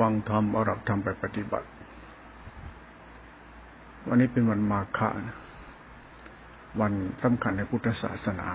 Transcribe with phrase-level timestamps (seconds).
[0.00, 1.68] ฟังธรรมอาหลักธรรมไปปฏิบัติ
[4.06, 5.08] วันนี้เป็นวันมาฆะ
[6.80, 6.92] วัน
[7.22, 8.48] สำคัญในพุทธศาสนา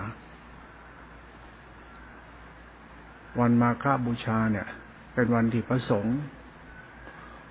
[3.40, 4.66] วันมาฆบูชาเนี่ย
[5.14, 6.18] เป็นวันที่พระสงฆ์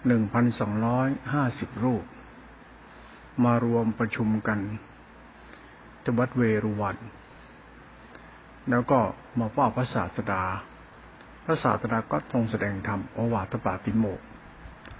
[0.08, 2.04] หนึ่งพันสองร้อยห้าสิบรูป
[3.44, 4.60] มารวมประชุมกัน
[6.04, 6.98] ที่วัดเวรุวัน
[8.70, 9.00] แล้วก็
[9.40, 10.44] มาเฝ้าพระศาสดา
[11.46, 14.20] พระศาสดาก็ทรงแสดงธรรมโอวาทปาติโมก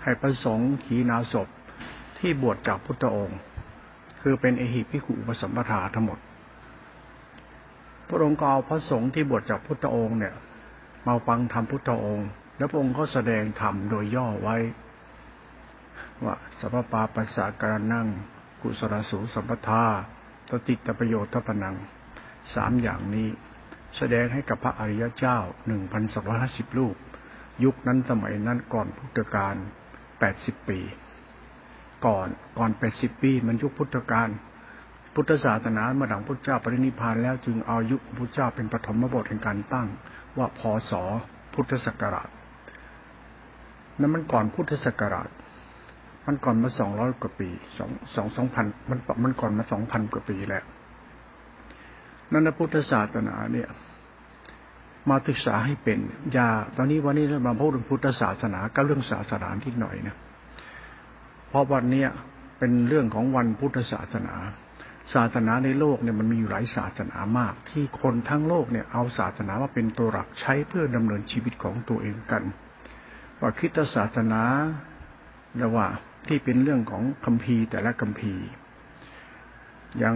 [0.04, 1.48] ให้พระสงฆ์ขีนาศพ
[2.18, 3.40] ที่บวชจากพุทธองค์
[4.22, 6.20] คือเป็นเอหิพิขุปสัมปทาทั้งหมด
[8.08, 10.36] พระองค์ก็เอาพระสงฆ์ที่บวชจากพุทธองค์เนี่ย
[11.08, 14.58] มาฟังธรรมพุทธองค์ แล้วพระองค์ก็แสดงธรรมโดยย่อไว้
[16.24, 18.08] ว่าสัพปาปัสสะการนั่ง
[18.62, 19.86] กุศลสูสัมปทา
[20.50, 21.76] ตติตประโยชน์ทพนัง
[22.54, 23.30] สามอย่างนี้
[23.98, 26.96] แสดงให้กับพระอริยเจ้าหนึ่งพันสองร้อยห้าสิบรูป
[27.64, 29.56] ยุคนั้นสมัยนั้นก่อนพุทธกาล
[30.20, 30.80] แปดสิบปี
[32.06, 34.30] ก่อนก่อนแปดสิบปีมันยุคพุทธกาล
[35.14, 39.88] พุทธศาสนามื่อหลังพุทธเจ้าปรินิพานแล้วจึงเอายุคพุทธเจ้าเป็นปฐมบทแห่งการตั้ง
[40.38, 40.92] ว่าพศ
[41.54, 42.30] พุทธศักราช
[44.00, 45.30] นั้นมันก่อนพุทธศักราช
[46.26, 50.64] มันก่อนมาสองร้อยกว่าปีสองสองสองพันมันมันก่อนมาสองพันกว่าปีแล้ว
[52.32, 53.70] นั่นพุทธศาสนาเนี่ย
[55.10, 56.00] มาศึกษาให้เป็น
[56.34, 60.16] อย่า ตอนนี้วันนี้เรามาพูดถึงพุทธศาสนาก็เรื่องศาสนาที่หน่อยนะ
[61.50, 62.10] เพราะวันเนี้ย
[62.60, 64.36] เป็นเรื่องของวันพุทธศาสนา
[65.14, 72.44] ศาสนาในโลกเนี่ยมันมีอยู่หลายศาสนามาก ที่คนทั้งโลกเนี่ยเอาศาสนามาเป็นตัวหลักใช้เพื่อดำเนินชีวิตของตัวเองกัน
[73.40, 74.42] ว่าคิดศาสนา
[75.58, 75.88] แล้วว่า
[76.28, 78.46] ที่เป็นเรื่องของคัมภีร์แต่ละคัมภีร์
[80.00, 80.16] อย่าง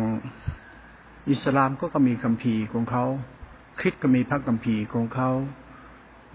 [1.29, 3.05] อิสลามก็ก็มีคัมภีร์ของเขา
[3.79, 5.29] คริสก็มีพระคัมภีร์ของเขา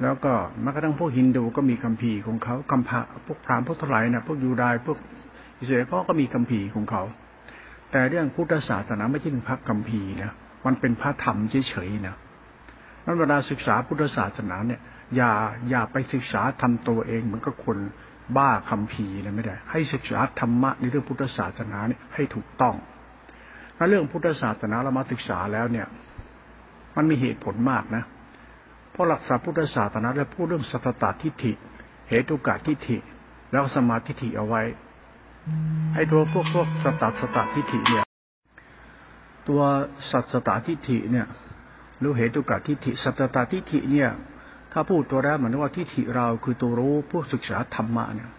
[0.02, 4.98] แล้วก็แม้กระทั่งพวกฮินดูก็มีคัมภีร์ของเขาคัมภะพวกพราหมณ์พวกทลายนะพวกยูดายพวก
[5.58, 7.02] อิสราเอลก็มีคัมภีร์ของเขา
[7.90, 10.34] แต่เรื่องพุทธศาสนาไม่ใช่เป็นพระคัมภีร์นะ
[10.66, 12.16] มันเป็นพระธรรมเฉยๆนะ
[13.04, 14.80] นั้นเวลาศึกษาพุทธศาสนาเนี่ย
[15.16, 15.32] อย่า
[15.70, 17.78] อย่าไปศึกษาทำตัวเองเหมือนกับคน
[18.36, 22.74] บ้าคัมภีร์นะไม่ได้ ให้ศึกษาธรรมะในเรื่องพุทธศาสนาเนี่ยให้ถูกต้อง
[23.76, 25.86] ถ้าเรื่องพุทธศาสนาเรามาศึกษาแล้วเนี่ย
[26.96, 28.04] มันมีเหตุผลมากนะ
[28.90, 31.52] เพราะหลักศาสตร์พุทธศาสนาและพูดเรื่องสัตตทิฏฐิ
[32.08, 32.96] เหตุกาทิฏฐิ
[33.52, 34.62] แล้วสมาธิฏฐิเอาไว้
[35.94, 38.04] ให้ตัวพวกพวกสัตัสตทิฏฐิเนี่ย
[39.48, 39.60] ตัว
[40.10, 41.26] สัตสตทิฏฐิเนี่ย
[41.98, 44.10] หรือเหตุกาทิฏฐิ สัตตทิฏฐิเนี่ย
[44.72, 48.30] ถ้าพูดตัวแรกเหมือนว่าทิฏฐิเราคือตัวรู้ผู้ศึกษาธรรมะเนี่ย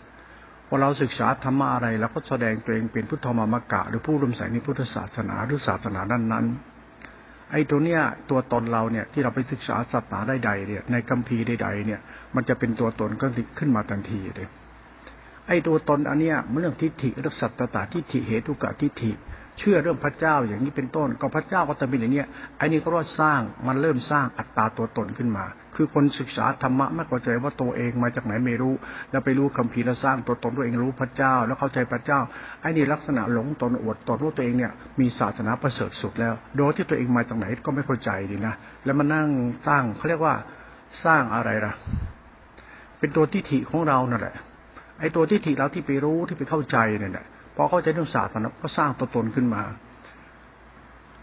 [0.68, 6.46] พอเราศึกษาธรรมะอะไรเราก็แสดงตัวเองเป็นพุทธมามกะ หรือผู้ร่วมใส่ในพุทธศาสนาหรือศาสนานั้นนั้น
[7.52, 12.00] ไอ้ตัวเนี้ยตัวตนเราเนี่ยที่เราไปศึกษาศาสนาใดๆเนี่ยในคัมภีร์ใดๆเนี่ย
[12.36, 13.28] มันจะเป็นตัวตนก็
[13.60, 14.48] ขึ้นมาทันทีเลย
[15.48, 19.12] ไอ้ตัวตนอันเนี้ยเรื่องทิฏฐิเรื่องสัตตตาทิฏฐิเหตุกะทิฏฐิ
[19.60, 22.24] เชื่อเรื่องพระเจ้าอย่างนี้เป็นต้น ก็พระเจ้าก็จะเป็นอย่างนี้
[22.58, 25.46] ไอ้นี่ก็ว่าสร้างมันเริ่มสร้างอัตตาตัวตนขึ้นมา
[25.76, 28.74] คือคนศึกษาธรรมะไม่เข้าใจว่าตัวเองมาจากไหนไม่รู้
[29.12, 32.20] แล้วไปรู้คำพีแล้วสร้างตัวตนตัวเองรู้พระเจ้า แล้วเข้าใจพระเจ้า
[32.62, 38.56] ไอ้นี่ลักษณะหลงตนอวดตนว่าตัวเองเนี่ยมีศาสนาประเสริฐสุดแล้ว โดยที่ตัวเองมาจากไหนก็ไม่เข้าใจดีนะ
[38.86, 39.28] แล้วมานั่ง
[39.68, 40.36] สร้างเขาเรียกว่า
[41.06, 41.74] สร้างอะไรล่ะ
[43.00, 44.36] เป็นตัวทิฏฐิของเรานั่นแหละ
[45.00, 49.64] ไอ้ตัวทิฏฐิเราที่ไปรู้ที่ไปเข้าใจเนี่ยแหละ พอเข้าใจเรื่องศาสนาก็สร้างตัวตนขึ้นมา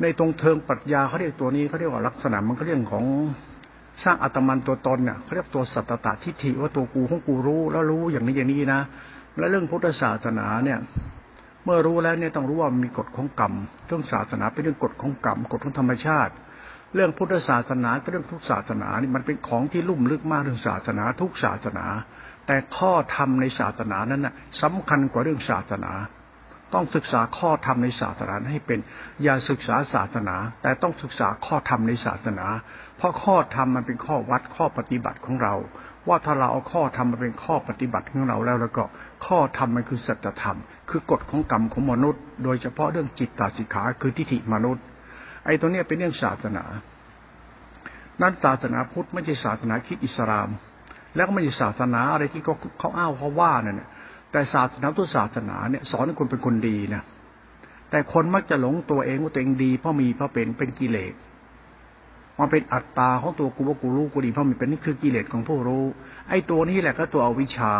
[0.00, 3.04] ในตรงเทิงปรัชญาเขาเรียกตัวนี้เขาเรียกว่าลักษณะมันก็เรื่องของ
[4.04, 8.80] สร้างอัตมันตัวตนเนี่ยเขาเรียกตัวสัตตตทิฏฐิว่าตัวกูของกูรู้แล้วรู้อย่างนี้อย่างนี้นะ
[9.38, 10.78] และเรื่องพุทธศาสนาเนี่ย
[11.64, 13.52] เมื่อรู้แล้วเนี่ยต้องรู้ว่ามีกฎของกรรม
[13.86, 16.32] เรื่องศาสนาเป็นเรื่องกฎของกรรมกฎของธรรมชาติ
[16.94, 21.86] เรื่องพุทธศาสนาก็เรื่องทุกศาสนานี่มันเป็นของที่ลุ่มลึกมากเรื่องศาสนา ทุกศาสนา
[22.46, 25.92] แต่ข้อธรรมในศาสนานั้นน่ะสำคัญกว่าเรื่องศาสนา
[26.74, 28.78] ต้องศึกษาข้อธรรมในศาสนาให้เป็น
[29.22, 32.46] อย่าศึกษาศาสนา แต่ต้องศึกษาข้อธรรมในศาสนา
[32.96, 35.54] เพราะข้อธรรมมันเป็นข้อวัดข้อปฏิบัติของเรา
[36.08, 38.84] ว่าถ้าเราเอาข้อธรรมมาเป็นข้อปฏิบัติของเราแล้วแล้วก็
[39.26, 40.58] ข้อธรรมมันคือสัจธรรม
[40.90, 44.84] คือกฎของกรรมของมนุษย์ โดยเฉพาะเรื่องจิตตาสิกขาคือทิฏฐิมนุษย์
[45.44, 46.64] ไอ้ตัวเนี้ยเป็นเรื่องศาสนา
[48.20, 50.48] นั้นศาสนาพุทธไม่ใช่ศาสนาคิดอิสลาม
[51.14, 53.88] แล้วก็ไม่ใช่ศาสนาอะไรที่เขาเขาอ้าวเขาว่าเนี่ย
[54.32, 57.02] แต่ศาสนาทุกศาสนาเนี่ยสอนให้คนเป็นคนดีนะ
[57.90, 61.14] แต่คนมักจะหลงตัวเองว่าตัวเองดีเพราะมีเพราะเป็นเป็นกิเลส
[62.38, 65.84] มันเป็นอัตตาของตัวกูว่ากูรู้กูดีเพราะมันเป็นนี่คือกิเลสของผู้รู้
[66.28, 67.72] ไอ้ตัวนี้แหละก็ตัวอวิชา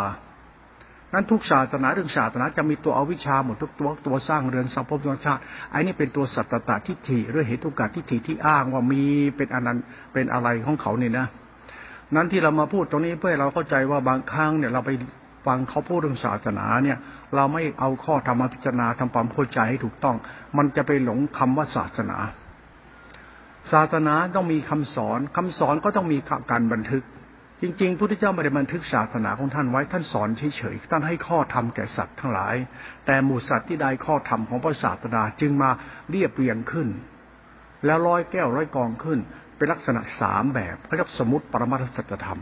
[1.14, 5.40] นั้นทุกศาสนาเรื่องศาสนาจะมีตัวอวิชาหมดทุกตัวตัวสร้างเรือนสัพพมชาติ
[5.70, 9.02] ไอ้นี่เป็นตัวสัตตตทิฏฐิเรื่องเหตุกาทิฏฐิที่อ้างว่ามี
[9.36, 11.26] เป็นอนันต์เป็นอะไรของเขาเนี่ยนะ
[12.14, 14.90] นั้นที่เรามาพูดตรงนี้เพื่อเราเข้าใจว่าบางครั้งเนี่ยเราไป
[15.46, 16.98] ฟังเขาพูดเรื่องศาสนาเนี่ย
[17.34, 20.16] เราไม่เอาข้อธรรมพิจารณาทำความเข้าใจให้ถูกต้อง
[20.56, 22.18] มันจะไปหลงคำว่าศาสนา
[23.72, 26.18] ศาสนาต้องมีคำสอนคำสอนก็ต้องมี
[26.50, 27.04] การบันทึก
[27.60, 32.54] จริงๆพระพุทธเจ้าไม่ได้บันทึกศาสนาของท่านไว้ท่านสอนเฉยๆท่านให้ข้อธรรมแก่สัตว์ทั้งหลาย
[33.06, 35.70] แต่หมู่สัตว์ที่ได้ข้อธรรมของพระศาสดาจึงมา
[36.10, 36.88] เรียบเรียงขึ้น
[37.86, 39.18] แล้วร้อยแก้วร้อยกองขึ้น
[39.56, 42.40] เป็นลักษณะสามแบบเขาเรียกสมุติปรมาทสัจธรรม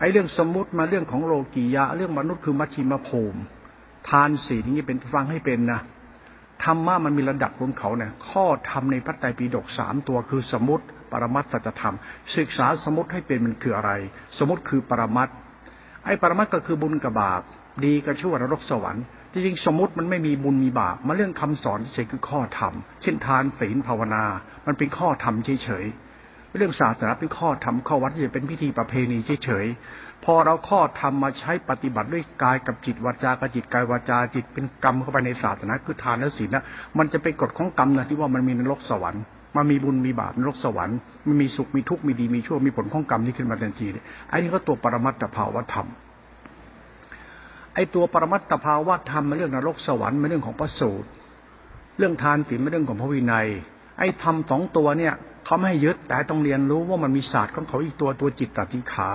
[0.00, 3.40] ไอ้เรื่องสมมุติมาเรื่องของโลกียะ เรื่องมนุษย์คือมัชชิมภูมิ
[4.08, 5.80] ทานศีลนี่เป็นฟังให้เป็นนะ
[6.64, 11.96] ธรรมะมันมีระดับของเขาเนี่ยข้อธรรมในพระไตรปิฎกสามตัวคือสมุติปรมัตสัจธรรม
[12.36, 13.92] ศึกษาสมุติให้เป็นมันคืออะไร
[14.38, 15.28] สมุติคือปรมัต
[16.04, 17.42] ไอ้ปรมัตก็คือบุญกับบาป
[17.84, 22.72] ดีกับชั่วนรกสวรรค์จริงๆสมมติมันไม่มีบุญมีบาปมาเรื่องคำสอนเฉยคือข้อธรรม
[23.02, 24.24] เช่นทานศีลภาวนา
[24.66, 26.09] มันเป็นข้อธรรมเฉยๆ
[26.56, 36.64] เรื่องศาสนาเป็นข้อธรรมข้อวัดจะเป็นพิธีประเพณีเฉยๆพอเราข้อธรรมมาใช้ปฏิบัติด้วยกายกับจิตวาจากบจิตกายวาจาจิตเป็นกรรมเข้าไปในศาสนาคือทานและศีลนะ
[36.98, 39.22] มันจะเป็นกฎของกรรมนะที่ว่ามันมีนรกสวรรค์
[39.56, 43.86] มันมีบุญมีบาปนรกสวรรค์มันมีสุขมีทุกข์มีดีมีชั่วมีผลของกรรมที่ขึ้นมาทันที
[44.28, 45.86] ไอ้นี่ก็ตัวปรมัตถภาวธรรม
[47.74, 51.08] ไอ้ตัวปรมัตถภาวธรรมมันเรื่องนรกสวรรค์มันเรื่องของพระสูตร
[51.98, 53.48] เรื่องทานศีลมันเรื่องของพระวินัย
[53.98, 55.14] ไอ้ธรรมสองตัวเนี่ย
[55.50, 59.10] เขาไม่ให้ยึด แต่ต้องเรียนรู้ว่ามันมีศาสตร์ของเขาอีกตัวตัวจิตตติขา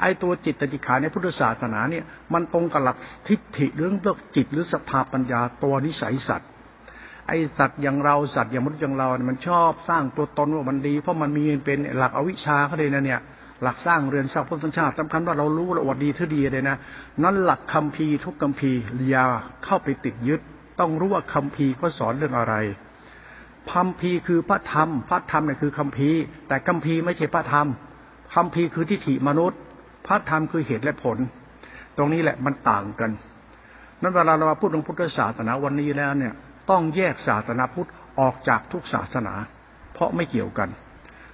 [0.00, 2.96] ไอ้ตัวจิตตติขาในพุทธศาสนาเนี่ย มันตรงกับหลัก
[3.28, 6.48] ทิฏฐิเรื่องเรื่องจิตหรือสภาปัญญาตัวนิสัยสัตว์
[7.26, 13.20] ไอสัตว์อย่างเราสัตว์อย่างมนุษย์อย่างเราเนี่ยมันชอบสร้างตัวตนว่ามันดี เพราะมันมีเป็นหลักอวิชชาเขาเลยนะเนี่ย
[13.62, 16.76] หลักสร้างเรือนสร้างพุทธชาติสำคัญว่าเรารู้เราอดดีเท่าดีเลยนะ
[17.22, 18.80] นั้นหลักคัมภีร์ทุกคัมภีร์
[19.10, 19.26] อย่า
[19.64, 20.40] เข้าไปติดยึด
[20.80, 22.54] ต้องรู้ว่าคัมภีร์เขาสอนเรื่องอะไร
[23.72, 27.66] คัมภีคือพระธรรม พระธรรมเนี่ยคือคัมภีร์แต่คัมภีร์ไม่ใช่พระธรรม
[28.34, 29.60] คัมภีร์คือทิฏฐิมนุษย์
[30.06, 31.18] พระธรรมคือเหตุและผล
[31.96, 33.10] ตรงนี้แหละมันต่างกัน
[34.02, 36.34] นั้นเวลาเราพูดถึงพุทธศาสนาวันนี้แล้วเนี่ย
[36.70, 37.88] ต้องแยกศาสนาพุทธ
[38.20, 39.34] ออกจากทุกศาสนา
[39.94, 40.70] เพราะไม่เกี่ยวกัน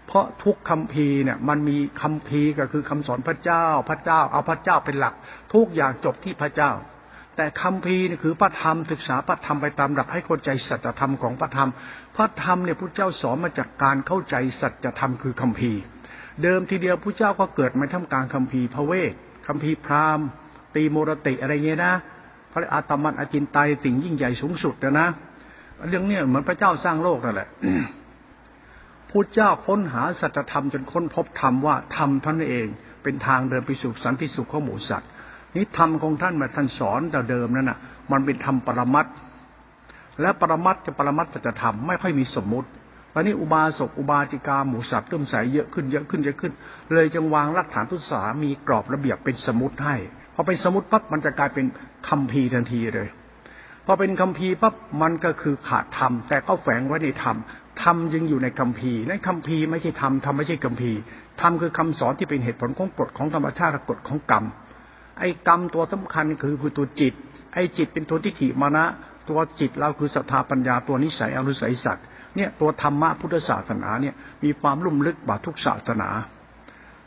[0.07, 5.15] เพราะทุกคัมภีร์เนี่ยมันมีคัมภีร์ก็คือคำสอนพระเจ้า พระเจ้า เอาพระเจ้าเป็นหลัก
[5.55, 6.71] ทุกอย่างจบที่พระเจ้า
[7.37, 11.71] แต่คำพีนี่คือพระธรรมศึกษาพระธรรมไปตามหลักให้เข้าใจสัจธรรมของพระธรรม
[12.17, 15.73] พระธรรมเนี่ยพระเจ้าสอนมาจากการเข้าใจสัจธรรมคือคำพี
[16.43, 19.13] เดิมทีเดียวพระเจ้าก็เกิดมาทำกลางคำพีพระเวท
[19.47, 20.27] คำพีพราหมณ์
[20.75, 21.95] ตีโมรติอะไรเงี้ยนะ
[22.53, 25.09] พระอาตมันอจินไตสิ่งยิ่งใหญ่สูงสุดนะนะ
[25.89, 27.49] เรื่องเนี้ยเหมือนพระเจ้าสร้างโลกนั่นแหละ
[29.11, 32.67] พระเจ้าค้นหาสัจธรรมจนค้นพบธรรมว่าธรรมท่านเอง
[33.03, 35.11] เป็นทางเดินไปสู่สันติสุขของหมู่สัตว์
[35.57, 37.79] นี่ธรรมของท่านมาท่านสอนแต่เดิมนั่นน่ะ
[38.13, 39.07] มันเป็นธรรมปรมัต
[40.21, 42.69] และปรมัตจะปรมัตจะธรรมไม่ค่อยมีสมมุติ
[43.15, 46.53] วันนี้อุบาสกอุบาจิกาหมูสัตว์เริ่มใสเยอะขึ้นเยอะขึ้นเยอะขึ้น
[46.93, 49.97] เลยจึงวางรากฐานทุตสามีกรอบระเบียบเป็นสมุติให้
[50.35, 51.67] พอเป็นสมุติปั๊บมันจะกลายเป็น
[52.09, 53.09] คัมภีทันทีเลย
[53.87, 57.37] พอเป็นคัมภีปั๊บมันก็คือขาดธรรมแต่ก็แฝงไว้ในธรรม
[57.83, 60.93] ธรรมยังอยู่ในคัมภีนั่นคัมภีไม่ใช่ธรรมธรรมไม่ใช่คัมภี
[61.41, 64.45] ธรรมคือคำสอนที่เป็นเหตุผลของกฎของธรรมชาติกฎของกรรม
[65.19, 67.15] ไอ้กรรมตัวสำคัญคือคือตัวจิต
[67.55, 68.85] ไอ้จิตเป็นตัวทิฏฐิมานะ
[69.29, 72.05] ตัวจิตเราคือศรัทธาปัญญาตัวนิสัยอนุสัยสัตว์
[72.37, 74.15] เนี่ยตัวธรรมะพุทธศาสนาเนี่ย
[74.45, 76.09] มีความลุ่มลึกกว่าทุกศาสนา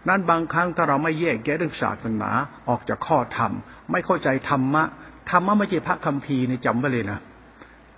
[0.07, 2.29] นั้นบางครั้งถ้าเราไม่แยกแยะเรื่องศาสนา
[2.69, 3.51] ออกจากข้อธรรม
[3.91, 4.83] ไม่เข้าใจธรรมะ
[5.29, 7.19] ธรรมะไม่ใช่พระคัมภีร์ในจำไว้เลยนะ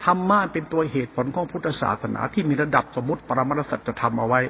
[0.06, 4.42] ธรรมะเป็นตัวเหตุผลของพุทธศาสนาที่มีระดับสมมติปรมัตสัจธรรมเอาไว้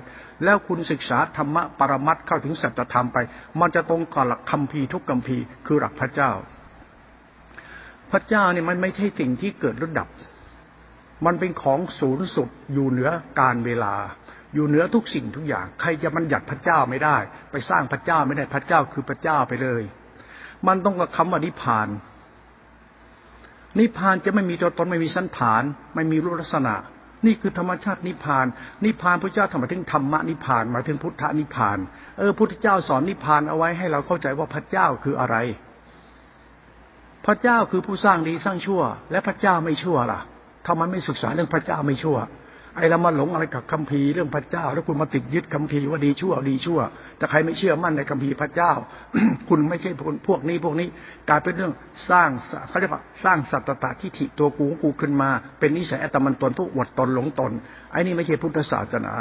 [0.44, 3.18] แล้วคุณศึกษาธรรมะปรมัตเข้าถึงสัจธรรมไป
[3.60, 6.32] มันจะตรงกับหลักคัมภีร์ทุกคัมภีร์คือหลักพระเจ้า
[8.12, 10.08] พระเจ้าเนี่ยมันไม่ใช่สิ่งที่เกิดระดับ
[11.26, 13.96] มันเป็นของศูนย์สุดอยู่เหนือการเวลา
[14.54, 17.18] อยู่เหนือทุกสิ่งทุกอย่าง ใครจะมันหยัดพระเจ้าไม่ได้
[17.52, 19.84] ไปสร้างพระเจ้าไม่ได้พระเจ้าคือพระเจ้าไปเลย
[20.68, 21.88] มันต้องกับคำว่านิพาน
[23.80, 25.64] นิพพานจะไม่มีตัวตนไม่มีสันฐาน
[25.96, 26.76] ไม่มีรูปลักษณะ
[27.26, 28.46] นี่คือธรรมชาตินิพพาน
[28.86, 31.78] นิพพานพระเจ้าทำมาถึงธรรมะนิพพานมาถึงพุทธนิพพาน
[32.18, 35.36] เออพุทธเจ้าสอนนิพพานเอาไว้ให้เราเข้าใจว่าพระเจ้าคืออะไร
[37.26, 38.82] พระเจ้าคือผู้สร้างดีสร้างชั่ว
[39.12, 40.20] และพระเจ้าไม่ชั่วล่ะ
[40.68, 42.18] ทำไมไม่ศึกษาเรื่องพระเจ้าไม่ชั่ว
[42.78, 46.80] ไอ้เรามาหลงอะไรกับคัมภีร์เรื่องพระเจ้า แล้วคุณมาติดยึดคัมภีร์ว่าดีชั่วดีชั่ว
[47.18, 48.72] แต่ใครไม่เชื่อมั่นในคัมภีร์พระเจ้า
[49.50, 49.92] คุณไม่ใช่
[50.28, 50.88] พวกนี้พวกนี้
[51.30, 51.74] กลายเป็นเรื่อง
[52.10, 52.30] สร้าง
[52.70, 55.30] เขาเรียกว่าสร้างสัตตะทิฏฐิตัวกูของกูขึ้นมา
[55.60, 57.52] เป็นนิสัยอัตมันตนผู้อวดตนหลงตน
[57.92, 59.14] ไอ้นี่ไม่ใช่พุทธศาสนา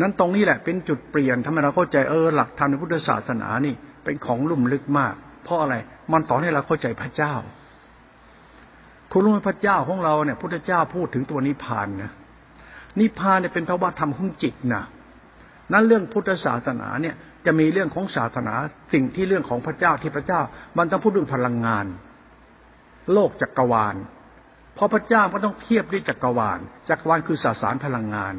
[0.00, 5.74] นั้นตรงนี้แหละเป็นจุดเปลี่ยนทำให้เราเข้าใจเออหลักธรรมในพุทธศาสนานี่เป็นของลุ่มลึกมาก เพราะอะไร
[6.12, 7.34] มันสอนให้เราเข้าใจพระเจ้า
[9.12, 12.12] คุณรู้ไหมพระเจ้าของเราเนี่ยพุทธเจ้าพูดถึงตัวนิพพานนะ
[13.00, 14.84] นิพพานเนี่ยเป็นภาวะธรรมของจิตนะ
[15.72, 17.14] นั้นเรื่องพุทธศาสนาเนี่ย
[17.46, 18.54] จะมีเรื่องของศาสนา
[18.92, 20.40] สิ่งที่เรื่องของพระเจ้าที่พระเจ้า
[20.78, 21.86] มันต้องพูดเรื่องพลังงาน
[23.12, 23.96] โลกจักกรวาล
[24.74, 28.34] เพราะพระเจ้าก็ต้องเทียบด้วยจักรวาลจักรวาลคือสสารพลังงาน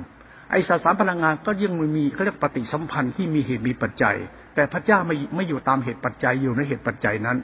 [0.52, 4.16] ไอสสารพลังงานก็ยังมีเขาเรียกปฏิสัมพันธ์ที่มีเหตุมีปัจจัย
[4.56, 7.38] แต่พระเจ้าไม่ไม่อยู่ตามเหตุปัจจัยอยู่ในเหตุปัจจัยนั้น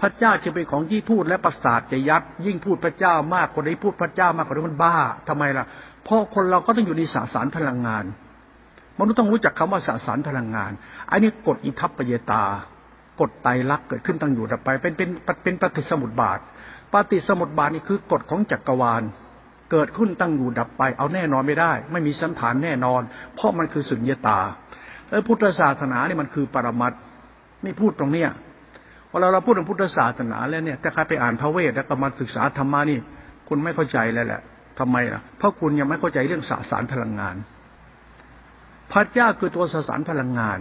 [0.00, 4.96] พระเจ้าจะเป็นของที่พูดและประสาทจะยัด ยิ่งพูดพระเจ้ามากคนนี้พูดพระเจ้ามากคนนี้มันบ้า
[5.28, 5.64] ทำไมล่ะ
[6.04, 8.04] เพราะคนเราก็ต้องอยู่ในสสารพลังงาน
[8.98, 10.72] มนุษย์ต้องรู้จักคำว่าสสารพลังงาน
[11.10, 12.44] อันนี้กฎอิทัปปเยตา
[13.20, 15.08] กฎไตรลักษณ์เกิดขึ้นตั้งอยู่ดับไป เป็นเป็น
[15.42, 16.38] เป็นปฏิสมุติบาท
[16.92, 19.02] ปฏิสมุติบาทนี่คือกฎของจักรวาล
[19.72, 23.02] เกิดขึ้นตั้งอยู่ดับไป เอาแน่นอนไม่ได้ ไม่มีสันฐานแน่นอน
[23.34, 24.38] เพราะมันคือสุญญตา
[25.08, 26.92] เออพุทธศาสนาเนี่ยมันคือปรมัต
[27.64, 28.30] นี่พูดตรงเนี้ย
[29.10, 32.98] เวลาเราพูดถึงพุทธศาสนาแล้วเนี่ยถ้าใครไปอ่านพระเวทแล้วก็มาศึกษาธรรมานี่
[33.48, 34.40] คุณไม่เข้าใจแล้วแหละ
[34.78, 37.36] ทำไมล่ะเพราะคุณยังไม่เข้าใจเรื่องสสารพลังงาน
[38.92, 40.58] พระเจ้าคือตัวสสารพลังงาน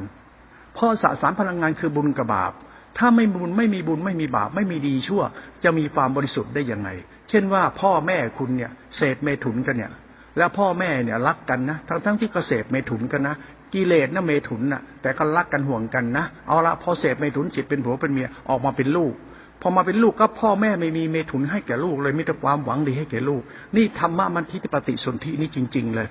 [0.74, 2.54] เพราะสสารพลังงานคือบุญกับบาป
[2.98, 5.22] ถ้าไม่บุญไม่มีบุญไม่มีบาปไม่มีดีชั่ว
[5.64, 6.90] จะมีความบริสุทธิ์ได้ยังไง
[7.30, 9.92] เช่นว่าพ่อแม่คุณเนี่ยเสพเมถุนกันเนี่ย
[10.38, 13.36] แล้วพ่อแม่เนี่ยรักกันนะทั้งทั้งที่ก็เสพเมถุนกันนะ
[13.74, 19.14] กิเลสนะเมถุนนะแต่ก็รักกันห่วงกันนะเอาละพอเสพเมถุนจิตเป็นผัวเป็นเมียออกมาเป็นลูก
[19.62, 23.42] พอมาเป็นลูกก็พ่อแม่ไม่มีเมถุนให้แก่ลูกเลยมีแต่ความหวังดีให้แก่ลูก
[23.76, 26.08] นี่ธรรมะมันทิฏฐิปฏิสนธินี่จริง ๆ เลย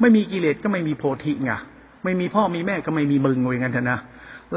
[0.00, 1.52] ไม่มีกิเลสก็ไม่มีโพธิไง
[2.04, 3.98] ไม่มีพ่อมีแม่ก็ไม่มีมึงงกันเถอะนะ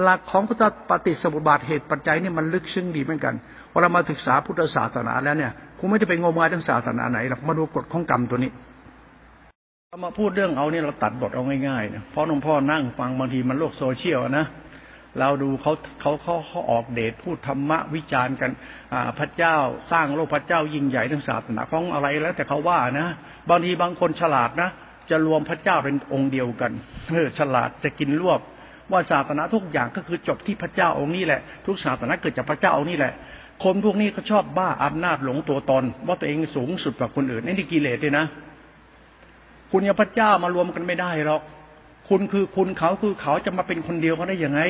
[0.01, 3.35] หลักของพุทธปฏิสมุปบาทเหตุปัจจัยนี่มันลึกซึ้งดีเหมือนกัน
[3.71, 8.51] พอเรามาศึกษาพุทธศาสนาแล้วเนี่ยคุณไม่จะไปงมงายทั้งศาสนาไหนหรอกมาดูกฎของกรรมตัวนี้
[9.89, 14.45] เรามาพูดเรื่องเอาเนี่ยเราตัดบทเอาง่ายๆนะเพราะหลวงพ่อนั่งฟังบางทีมันโลกโซเชียลนะ
[15.19, 18.51] เราดูเขาเขาเขาเขาออกเดทพูดธรรมะวิจารณ์กัน
[19.19, 19.55] พระเจ้า
[19.91, 23.07] สร้างโลกพระเจ้ายิ่งใหญ่ทั้งศาสนาของอะไรแล้ว แต่เขาว่านะ
[23.49, 24.69] บางทีบางคนฉลาดนะ
[25.09, 26.71] จะรวมพระเจ้าเป็นองค์เดียวกัน
[27.09, 28.39] เออฉลาดจะกินรวบ
[28.91, 33.13] ว่าศาสนาทุกอย่างก็คือจบที่พระเจ้าองค์นี้แหละ ทุกศาสนาเกิดจากพระเจ้าองค์นี้แหละ
[33.63, 38.25] คนพวกนี้เขาชอบบ้าอำนาจหลงตัวตน ว่าตัวเองสูงสุดกว่าคนอื่นนี่นี่กิเลสเลยนะ
[39.71, 41.41] คุณกับพระเจ้ามารวมกันไม่ได้หรอก
[42.09, 44.61] คุณคือคุณเขาคือเขาจะมาเป็นคนเดียวเขาได้ยังไง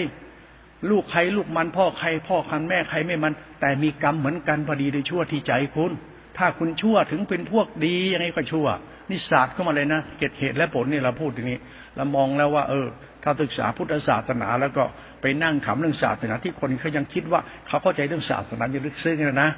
[0.89, 5.91] ลูกใครลูกมันพ่อใคร พ่อคันแม่ใครไม่มัน แต่มีกรรมเหมือนกันพอดีในชั่วที่ใจคุณ
[6.37, 8.67] ถ้าคุณชั่วถึงเป็นพวกดียังไงก็ชั่ว
[9.09, 11.59] นี่ศาสตร์เข้ามาเลยนะเกตเหตุและผลนี่เราพูดอย่างนี้
[11.95, 12.87] เรามองแล้วว่า เออ
[13.27, 14.83] ถ้าศึกษาพุทธศาสนา แล้วก็
[15.21, 19.49] ไปนั่งขำเรื่องศาสนาที่คนเขายังคิดว่าเขาเข้าใจเรื่องศาสนาอย่างลึกซึ้งนะ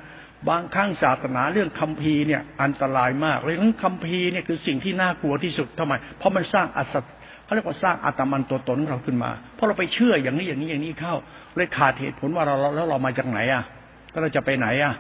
[0.50, 6.96] บางครั้งศาสนาเรื่องคัมภีร์เนี่ยอันตรายมากเลยเรื่องคัมภีร์เนี่ยคือสิ่งที่น่ากลัวที่สุดทำไม เพราะมันสร้างอัศ
[7.44, 11.16] เขาเรียกว่าสร้างอัตมันตัวตนของเราขึ้นมาเพราะเราไปเชื่ออย่างนี้อย่างนี้อย่างนี้เข้า
[11.56, 13.64] เลยขาดเหตุผลว่าเราแล้วเรามาจากไหนอะ
[14.12, 14.94] แล้วเราจะไปไหนอะ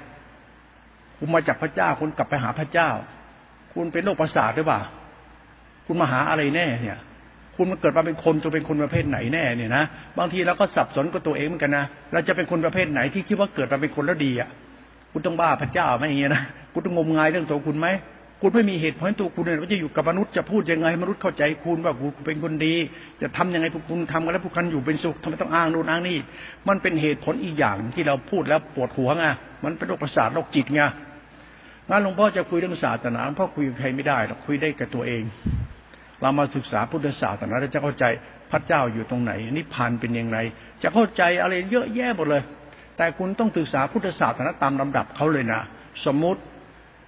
[1.17, 2.89] คุณมาจากพระเจ้าคุณกลับไปหาพระเจ้า
[3.73, 4.81] คุณเป็นโรคประสาทหรือเปล่า
[5.85, 6.99] คุณมาหาอะไรแน่เนี่ย
[7.61, 9.83] คุณมาเกิดมาเป็นคนจะเป็นคนประเภทไหนแน่เนี่ยนะ
[10.17, 14.49] บางทีเราก็สับสนกับตัวเองเหมือนกันนะเราจะเป็นคนประเภทไหนที่คิดว่าเกิดมาเป็นคนแล้วดีอะ
[15.11, 17.87] คุณต้องบ้าพระเจ้าไหมอย่างเงี้ยนะคุณต้องงมงายเรื่องตัวคุณไหม
[18.41, 22.75] คุณไม่มีเหตุผลตัวคุณเนี่ยว่าจะอยู่กับมนุษย์จะพูดยังไงมนุษย์เข้าใจคุณว่าคุณเป็นคนดี
[23.21, 26.17] จะทำยังไงพวกคุณทำกันแล้วพวกคุณอยู่เป็นสุขทำไมต้องอ้างโน่นอ้างนี่
[26.67, 29.25] มันเป็นเหตุผลอีกอย่างที่เราพูดแล้วปวดหัวไง
[29.63, 30.81] มันเป็นโรคประสาทโรคจิตไง
[31.89, 35.23] งั้นหลวงพ่อจะคุยเรื่องศาสนาหลวงพ่อคุยกับใครไม่ได้หรอกคุยได้กับตัวเอง
[36.21, 38.05] เรามาศึกษาพุทธศาสนาเราจะเข้าใจ
[38.51, 40.37] พระเจ้าอยู่ตรงไหนนิพพานเป็นยังไง
[40.83, 42.43] จะเข้าใจอะไรเยอะแยะหมดเลย
[42.97, 45.61] แต่คุณต้องศึกษาพุทธศาสนาตามลำดับเขาเลยนะ
[46.05, 46.41] สมมติ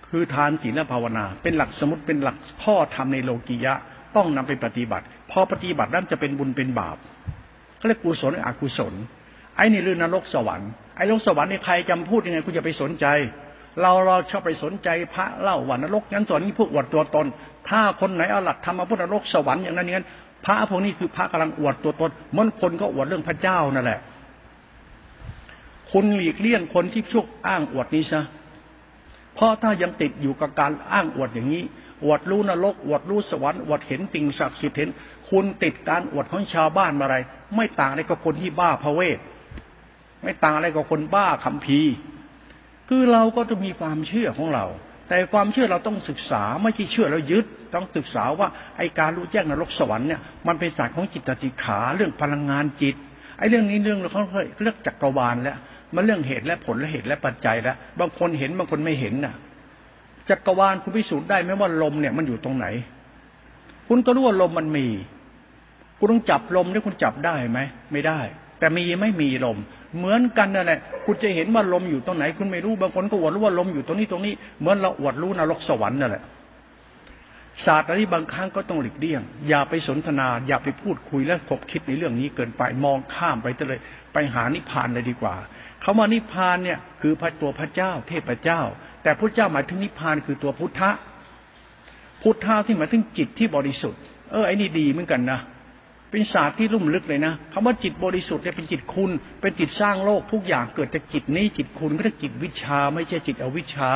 [0.10, 3.74] คือทานศีลภาวนา เป็นหลักสมมติเป็นหลักข้อธรรมในโลกียะ
[4.16, 6.98] ต้องนำไปปฏิบัติ พอปฏิบัตินั้นจะเป็นบุญเป็นบาป
[7.78, 8.94] เขาเรียกกุศลอกุศล
[9.56, 13.06] ไอ้นี่เรื่องนรกสวรรค์ไอ้นรกสวรรค์ในใครจำพูดยังไงคุณจะไปสนใจ
[13.80, 17.28] เราเราชอบไปสนใจพระเล่าวันนรกงั้นสอนนี้พวกอวดตัวตน
[17.70, 20.06] ถ้าคนไหนเอาหลักธรรมมาพุทธนรกสวรรค์อย่างนั้นนั้
[20.46, 24.00] พระพวกนี้คือพระกำลังอวดตัวตนมันคนก็อวดเรื่องพระเจ้านั่นแหละ
[25.92, 28.22] คุณหลีกเลี่ยงคนที่ชุกอ้างอวดนี้ซะ
[29.36, 31.64] เพราะถ้ายังติดอยู่กับการอ้างอวดอย่างนี้
[32.04, 34.90] อวดรู้นรกอวดรู้สวรรค์อวดเห็นสิ่งศักดิ์สิทธิ์เห็น
[35.30, 37.16] คุณติดการอวดของชาวบ้านอะไร
[37.56, 39.18] ไม่ต่างอะไรกับคนที่บ้าพระเวท
[40.24, 41.80] ไม่ต่างอะไรกับคนบ้าคำพี
[42.94, 44.66] คือเราก็จะมีความเชื่อของเรา
[45.08, 47.46] แต่ความเชื่อเราต้องศึกษาไม่ใช่เชื่อแล้วยึด
[47.76, 52.96] ต้องศึกษาว่าไอการรู้แจ้งนรกสวรรค์เนี่ยมันเป็นศาสตร์ของจิตติขาเรื่องพลังงานจิต
[53.38, 54.24] ไอเรื่องนี้เรื่องเขา
[54.64, 55.58] เรียกจักรวาลแล้ว
[55.96, 59.36] มันเรื่องเหตุและผลและเหตุและปัจจัยแล้วบางคนเห็นบางคนไม่เห็นน่ะ
[60.30, 62.68] จักรวาลคุณพิสูจน์ได้ไหมว่าลมเนี่ยมันอยู่ตรงไหน
[63.88, 64.88] คุณก็รู้ว่าลมมันมี
[65.98, 67.60] คุณต้องจับลมนี่คุณจับได้ไหม
[67.92, 68.20] ไม่ได้
[68.60, 69.58] แต่มีไม่มีลม
[69.98, 76.24] เหมือนกันนั่นแหละคุณจะเห็นว่าลมอยู่ตรงไหนคุณไม่รู้บางคนก็อวดรู้ว่าลมอยู่ตรงนี้ตรงนี้เหมือนเราอวดรู้นรกสวรรค์นั่นแหละ
[77.66, 83.80] ศาสตร์อันนี้บางครั้งก็ต้องหลีกเลี่ยง อย่าไปสนทนา อย่าไปพูดคุยและคบคิดในเรื่องนี้เกินไปมองข้ามไปเลย
[84.14, 85.36] ไปหานิพพานเลยดีกว่า
[85.84, 88.62] คาว่านิพพานเนี่ยคือพระตัวพระเจ้า เทพเจ้า
[89.04, 90.92] แต่พระเจ้าหมายถึงนิพพานคือตัวพุทธะ
[92.22, 95.40] พุทธะที่หมายถึงจิตที่บริสุทธิ์เออไอ้นี่ดีเหมือนกันนะ
[96.12, 103.92] เป็นศาสตร์ที่ลุ่มลึกเลยนะคำว่าจิตบริสุทธิ์เนี่ยเป็นจิตคุณ เป็นจิตสร้างโลกทุกอย่างเกิดจากจิตนี้จิตคุณก็เรียกจิตวิชา ไม่ใช่จิตอวิชา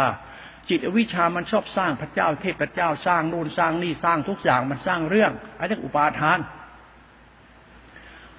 [0.69, 6.39] จิตอวิชามันชอบสร้างพระเจ้าเทพเจ้าสร้างนู่นสร้างนี่สร้างทุกอย่างมันสร้างเรื่องอันนี้อุปาทาน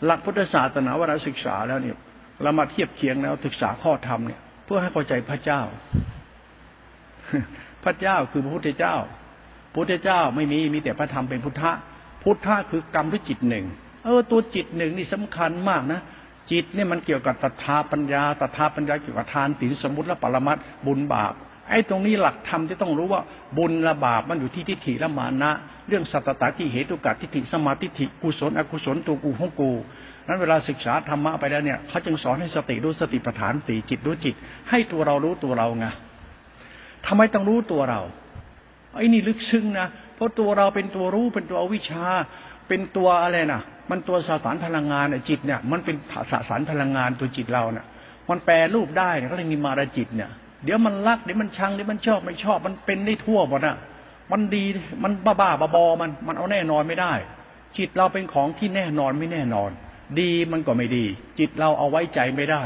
[0.04, 1.96] หลักพุทธศาสนาว่าเราศึกษาแล้วเนี่ย
[2.42, 5.62] เรามาเทียบเคียงแล้วศึกษาข้อธรรมเนี่ยเพื่อให้เข้าใจพระเจ้า
[7.84, 8.96] พระเจ้าคือพระพุทธเจ้า
[9.74, 11.72] พุทธเจ้าไม่มีมีแต่พระธรรมเป็นพุทธะ
[12.26, 13.64] พุทธะคือกรรมด้วยจิตหนึ่ง
[14.04, 16.00] เออ ตัวจิตหนึ่งนี่สำคัญมากนะ
[16.52, 20.56] จิตเนี่ยมันเกี่ยวกับตถาปัญญาตถาปัญญาเกี่ยวกับทานศีลสมุติและปรมัต
[20.86, 21.34] บุญบาป
[21.70, 23.22] ไอ้ตรงนี้หลักธรรมที่ต้องรู้ว่า
[23.58, 25.50] บุญและบาปมันอยู่ที่ทิฏฐิและมานะ
[25.88, 29.70] เรื่องสัตตตที่เหตุกัดทิฏฐิสมาทิฏฐิกุศลอกุศลตัวกูของกู
[30.26, 34.34] นั้นเวลาศึกษาธรรมะไปแล้วเนี่ยเขาจึงสอนให้สติรู้สติปัฏฐานสี่จิตรู้จิต
[34.70, 35.86] ให้ตัวเรารู้ตัวเราไง
[37.06, 38.00] ทำไมต้องรู้ตัวเรา
[38.94, 42.04] ไอ้นี่ลึกซึ้งนะ เพราะตัวเราเป็นตัวรู้เป็นตัววิชา
[42.68, 45.96] เป็นตัวอะไรนะมันตัวสสารพลังงานจิตเนี่ย มันเป็น
[46.30, 47.86] สสารพลังงานตัวจิตเราเนี่ย
[48.30, 50.30] มันแปลรูปได้เนี่ยก็เลยมีมารจิตเนี่ย
[50.64, 53.76] เดี๋ยวมันรักเดี๋ยวมันชังเดี๋ยวมันชอบไม่ชอบ มันเป็นได้ทั่วหมดอะ
[54.32, 54.64] มันดี
[55.02, 57.12] มันบ้าบ้าบอมันมันเอาแน่นอนไม่ได้
[57.78, 59.70] จิตเราเป็นของที่แน่นอนไม่แน่นอน
[60.20, 61.04] ดีมันก็ไม่ดี
[61.38, 62.62] จิตเราเอาไว้ใจไม่ได้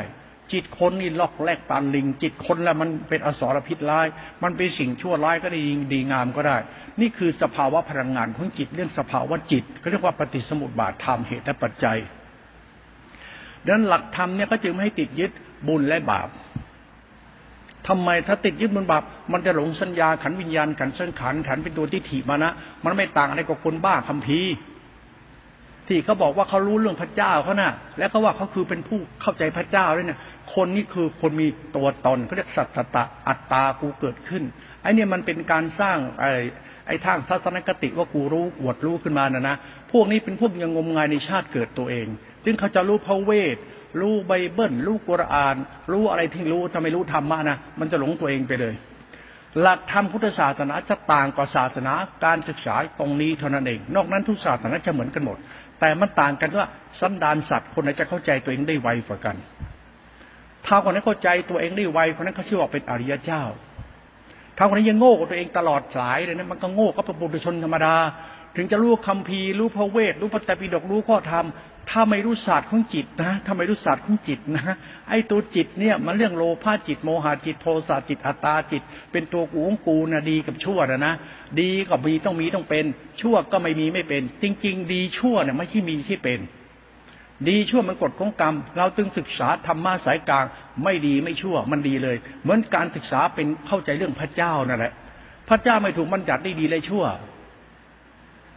[0.53, 4.07] จิตคนนี่ลอกแลกปานลิง จิตคนแล้วมันเป็นอสรพิษร้าย
[4.43, 5.61] มันเป็นสิ่งชั่วร้ายก็ได้
[5.93, 6.57] ดีงามก็ได้
[7.01, 11.99] นี่คือสภาวะพลังงานของจิตเรื่องสภาวะจิตก็เรียกว่าปฏิสมุติบาทธรรมเหตุและปัจจัย
[13.65, 15.31] ดังนั้นหลักธรรมเนี่ยก็จึงไม่ให้ติดยึด
[15.69, 16.29] บุญและบาป
[17.89, 19.03] ทำไมถ้าติดยึดบุญบาป
[19.33, 22.51] มันจะหลงสัญญาขันวิญญาณขันเส้นขันขันเป็นตัวที่ถีมานะ
[22.85, 24.53] มันไม่ต่างอะไรกับคนบ้าคัมภีร์
[25.91, 30.21] ที่เขาบอกว่าเขารู้เรื่องพระเจ้าเขานะ่ะ แล้วก็ว่าเขาคือเป็นผู้เข้าใจพระเจ้าด้วยเนี่ย
[30.55, 34.43] คนนี้คือคนมีตัวตนเขาเรียกสัตตะอัตตากูเกิดขึ้น
[34.83, 36.31] ไอ้นี่มันเป็นการสร้างไอ้
[36.87, 39.57] ไอ้ทางทัศนคติว่ากูรู้อวดรู้ขึ้นมานะนะ
[39.93, 42.07] พวกนี้เป็นพวกยังงมงายในชาติเกิดตัวเอง
[42.45, 43.57] ซึ่งเขาจะรู้พระเวท
[44.01, 45.57] รู้ไบเบิลรู้กุรอาน
[45.93, 48.75] รู้อะไรที่รู้ทำไมรู้ธรรมะนะมันจะหลงตัวเองไปเลย
[49.61, 51.93] หลักธรรมพุทธศาสนาจะต่างกว่าศาสนา
[52.25, 55.39] การศึกษาตรงนี้เท่านั้นเอง นอกนั้นทุกศาสนาจะเหมือนกันหมด
[55.81, 56.67] แต่มันต่างกันว่า
[57.01, 59.37] สันดานสัตว์คนไหนจะเข้าใจตัวเองได้ไวกว่ากัน
[60.67, 63.43] ถ้าคนนั้นเข้าใจตัวเองได้ไวคนนั้นเขาชื่อว่าเป็นอริยเจ้า
[64.57, 67.95] ถ้าคนนั้นยังโง่กับตัวเองตลอดสายเลยนะมันก็โง่ก็เป็นบุตรชนธรรมดา
[68.57, 71.47] ถึงจะรู้คำพีรู้พระเวทรู้พระตปิฎกรู้ข้อธรรม
[71.91, 74.75] ถ้าไม่รู้ศาสตร์ของจิตนะถ้าไม่รู้ศาสตร์ของจิตนะ
[75.09, 78.83] ไอ้ตัวจิตเนี่ยมันเรื่องโลภะจิตโมหะจิตโทสะจิตอัตตาจิต
[79.13, 81.15] เป็นตัวกูของกูนะดีกับชั่วนะนะ
[81.61, 82.85] ดีก็มีต้องมีต้องเป็น
[83.21, 86.41] ชั่วก็ไม่มีไม่เป็น จริง ๆ ดีชั่วเนี่ยไม่ใช่มีที่เป็น
[87.49, 90.45] ดีชั่วมันกฎของกรรม เราตึงศึกษาธรรมะสายกลาง
[90.85, 94.93] ไม่ดีไม่ชั่ว มันดีเลย เหมือนการศึกษาเป็นเข้าใจเรื่องพระเจ้านั่นแหละ
[95.49, 97.05] พระเจ้าไม่ถูกบัญญัติได้ดีเลยชั่ว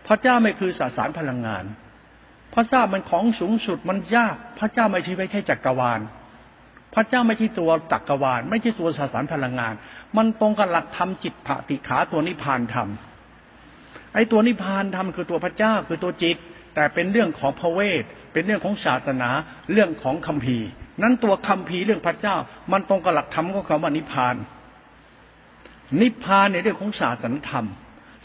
[0.08, 1.66] พระเจ้าไม่คือสสารพลังงาน
[2.54, 6.00] พระเจ้ามันของสูงสุดมันยาก พระเจ้าไม่ใช่ไม่ใช่จักรวาล
[6.96, 9.74] พระเจ้าไม่ใช่ตัวจักรวาล ไม่ใช่ตัวสสารพลังงาน
[10.18, 12.88] มันตรงกับหลักธรรมจิตผติขาตัวนิพพานธรรม
[14.14, 16.38] ไอ้ตัวนิพพานธรรมคือตัวพระเจ้าคือตัวจิต
[16.76, 19.30] แต่เป็นเรื่องของพระเวทเป็นเรื่องของศาสนา
[19.72, 20.68] เรื่องของคัมภีร์
[21.02, 22.36] นั้นตัวคัมภีร์เรื่องพระเจ้า
[22.72, 24.36] มันตรงกับหลักธรรมของคำว่านิพพาน
[26.02, 27.66] นิพพานในเรื่องของศาสนธรรม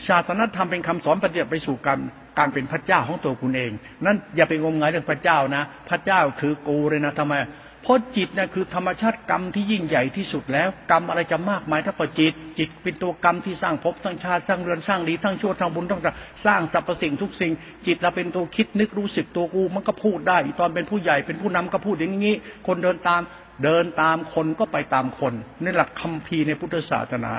[0.07, 1.99] ศาสนธรรมเป็นคำสอนปฏิบัติไปสู่การ
[2.39, 3.73] การเป็นพระเจ้าของตัวคุณเอง
[4.05, 7.35] นั้นอย่าไปงมงายเรื่องพระเจ้านะ พระเจ้าคือกูเลยนะทำไม
[7.83, 16.03] เพราะจิตนะคือธรรมชาติกรรมที่ยิ่งใหญ่ที่สุดแล้ว กรรมอะไรจะมากมายถ้าพอจิต จิตเป็นตัวกรรมที่สร้างภพทั้งชาติสร้างเรือนสร้างดีทั้งชั่วทั้งบุญทั้ง
[16.47, 17.53] สร้างสรรพสิ่งทุกสิ่ง
[17.87, 23.21] จิตเราเป็นตัวคิดนึกรู้สึกตัวกูมันก็พูดได้ ตอนเป็นผู้ใหญ่เป็นผู้นำก็พูดอย่างนี้ คนเดินตาม
[23.63, 27.35] เดินตามคนก็ไปตามคนในหลักคัมภีในพุทธศาสนา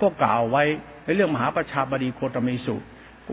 [0.00, 0.64] ก็กล่าวไว้
[1.04, 2.76] ในเรื่องมหาประชาบดีโคตมีสุ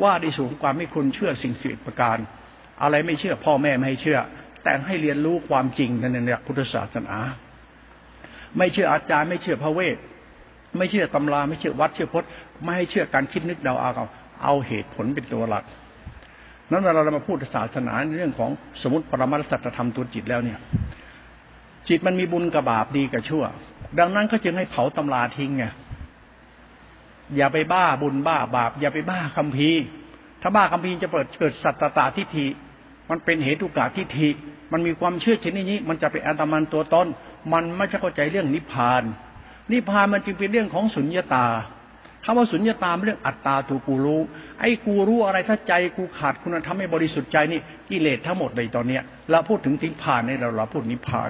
[0.01, 2.17] ว่าดีสูงความไม่คุณเชื่อสิ่งสิบประการ
[2.81, 4.19] อะไรไม่เชื่อพ่อแม่ไม่ให้เชื่อ
[4.63, 7.15] แต่ให้เรียนรู้ความจริงนั่นเนี่ยพุทธศาสนา
[8.57, 9.97] ไม่เชื่ออาจารย์ไม่เชื่อพระเวท
[10.77, 12.29] ไม่เชื่อตำราไม่เชื่อวัดเชื่อพจน์
[12.63, 13.91] ไม่ให้เชื่อการคิดนึกเดาเอา
[14.43, 15.63] เอาเหตุผลเป็นตัวหลัก
[16.71, 18.49] นั้นเวลาเรามาพูดศาสนาในเรื่องของ
[18.81, 20.59] สมมติปรมาสัจธรรมตัวจิตแล้วเนี่ย
[21.89, 23.43] จิตมันมีบุญกับบาปดีกับชั่ว
[23.99, 25.65] ดังนั้นก็จึงให้เผาตำราทิ้งไง
[27.35, 29.81] อย่าไปบ้าบุญบ้าบาป อย่าไปบ้าคัมภีร์
[30.41, 32.47] ถ้าบ้าคัมภีร์จะเปิดเกิดสัตตตาทิฏฐิ
[33.09, 34.29] มันเป็นเหตุกาทิฏฐิ
[34.71, 37.07] มันมีความเชื่อชนิดนี้ มันจะเป็นอัตมันตัวตน
[37.53, 39.03] มันไม่ใช่เข้าใจเรื่องนิพพาน
[39.71, 41.45] นิพพานมันจึงเป็นเรื่องของสุญญตา
[42.23, 44.21] คำว่าสุญญตามเรื่องอัตตาตัวกูรู้
[44.59, 51.29] ไอ้กูรู้อะไรถ้าใจกูขาดคุณธรรมไม่บริสุทธิ์ใจนี่กิเลสทั้งหมดเลยตอนเนี้ยเราพูดถึงนิพพานในเราเราพูดนิพพาน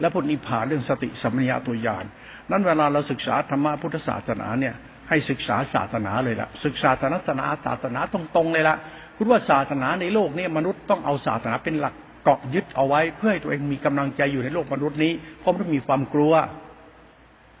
[0.00, 2.04] แล้วพูดนิพพานเรื่องสติสัมปญญะตัวญาณ
[2.50, 4.74] นั้นเวลาเราศึกษาธรรมะพุทธศาสนาเนี่ย
[5.08, 8.76] ให้ศึกษาศาสนาเลยละศึกษาศาสนาศาสนาตรงๆเลยละ
[9.16, 16.34] คุณว่าศาสนาในโลกนี้มนุษย์ต้องเอาศาสนาเป็นหลักเกาะยึดเอาไว้ เพื่อให้ตัวเองมีกำลังใจอยู่ในโลกมนุษย์นี้เพราะมันมีความกลัว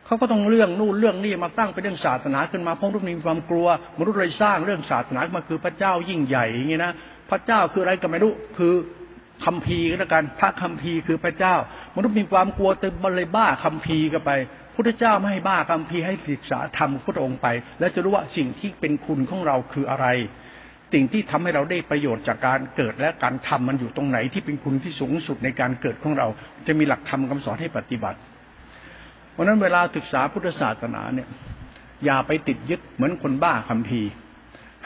[0.06, 3.66] เขาก็ต้องเรื่องนู่นเรื่องนี้มาตั้งเป็นเรื่องศาสนาขึ้นมาเพราะมนุษย์มีความกลัว
[3.98, 6.92] มนุษย์เลยสร้างเรื่องศาสนามาคือพระเจ้ายิ่งใหญ่อย่างนี้นะ
[7.30, 8.74] พระเจ้าคืออะไรก็ไม่รู้คือ
[9.44, 11.54] คัมภีร์ก็แล้วกันพระคัมภีร์คือพระเจ้า
[11.96, 14.30] มนุษย์มีความกลัวเต็มเลยบ้าคัมภีร์กันไป
[14.74, 17.46] พุทธเจ้าไม่ให้บ้าคัมภีร์ให้ศึกษาธรรมพุทธองค์ไป
[17.78, 20.06] แล้วจะรู้ว่าสิ่งที่เป็นคุณของเราคืออะไร
[20.92, 26.28] สิ่งที่ทำให้เราได้ประโยชน์จากการเกิดและการทำมันอยู่ตรงไหนที่เป็นคุณที่สูงสุดในการเกิดของเรา
[26.66, 28.18] จะมีหลักธรรมคาสอนให้ปฏิบัติ
[29.32, 31.28] เพราะนั้นเวลาศึกษาพุทธศาสนาเนี่ย
[32.04, 34.10] อย่าไปติดยึดเหมือนคนบ้าคัมภีร์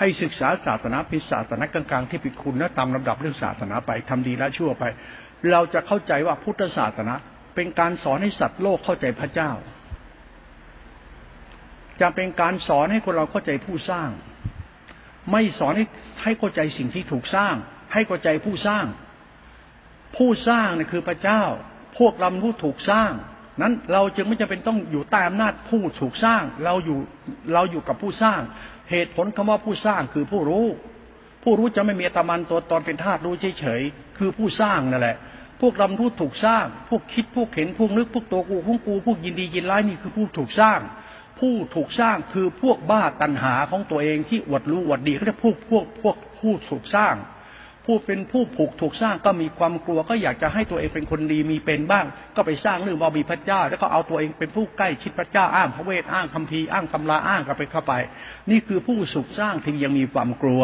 [0.02, 4.84] ให้ศึกษาศาสนาเป็นศาสนากลางๆที่เป็นคุณและตามลำดับเรื่องศาสนาไปทำดีและชั่วไป
[5.52, 7.14] เราจะเข้าใจว่าพุทธศาสนา
[7.54, 9.50] เป็นการสอนให้สัตว์โลกเข้าใจพระเจ้า
[12.00, 14.10] จะเป็นการสอนให้คนเราเข้าใจผู้สร้าง
[15.32, 15.84] ไม่สอนให้
[16.22, 17.54] ให้เข้าใจสิ่งที่ถูกสร้าง
[17.92, 18.84] ให้เข้าใจผู้สร้าง
[20.16, 21.42] ผู้สร้างนี่คือพระเจ้า
[21.98, 23.12] พวกเราผู้ถูกสร้าง
[23.62, 26.98] นั้นเราจึงไม่จำเป็นต้องอยู่ใต้อำนาจผู้ถูกสร้าง เราอยู่
[27.54, 28.40] เราอยู่กับผู้สร้าง
[28.90, 30.66] เหตุผลคำว่าผู้สร้างคือผู้รู้
[31.42, 35.16] ผู้รู้จะไม่มีตมันตัวตอนเป็นธาตุรู้เฉยๆคือผู้สร้างนั่นแหละ
[35.60, 40.80] พวกราผู้ถูกสร้าง พวกคิดพวกเห็นพวกนึกพวกตัวกูพวกกู พวกยินดียินร้ายนี่คือผู้ถูกสร้าง
[41.38, 47.14] ผู้ถูกสร้างคือพวกบ้าตัณหาของตัวเองที่อวดรู้อวดดีเขาจะพวกพวกพวกผู้ถูกสร้าง
[47.86, 52.04] ผู้เป็นผู้ผูกถูกสร้างก็มีความกลัวก็อยากจะให้ตัวเองเป็นคนดีมีเป็นบ้าง
[52.36, 57.92] ก็ไปสร้างเรื่องว่ามีพระเจ้า แล้วก็เอาตัวเองเป็นผู้ใกล้ชิดพระเจ้าอ้างพระเวทอ้างคัมภีอ้างตำราอ้างกันไปเข้าไป
[58.50, 60.62] นี่คือผู้สุขสร้างที่ยังมีความกลัว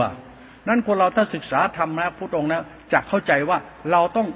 [0.68, 3.58] นั้นคนเราถ้าศึกษาธรรมนะพุทธองค์นะจะเข้าใจว่า
[3.92, 4.28] เราต้อง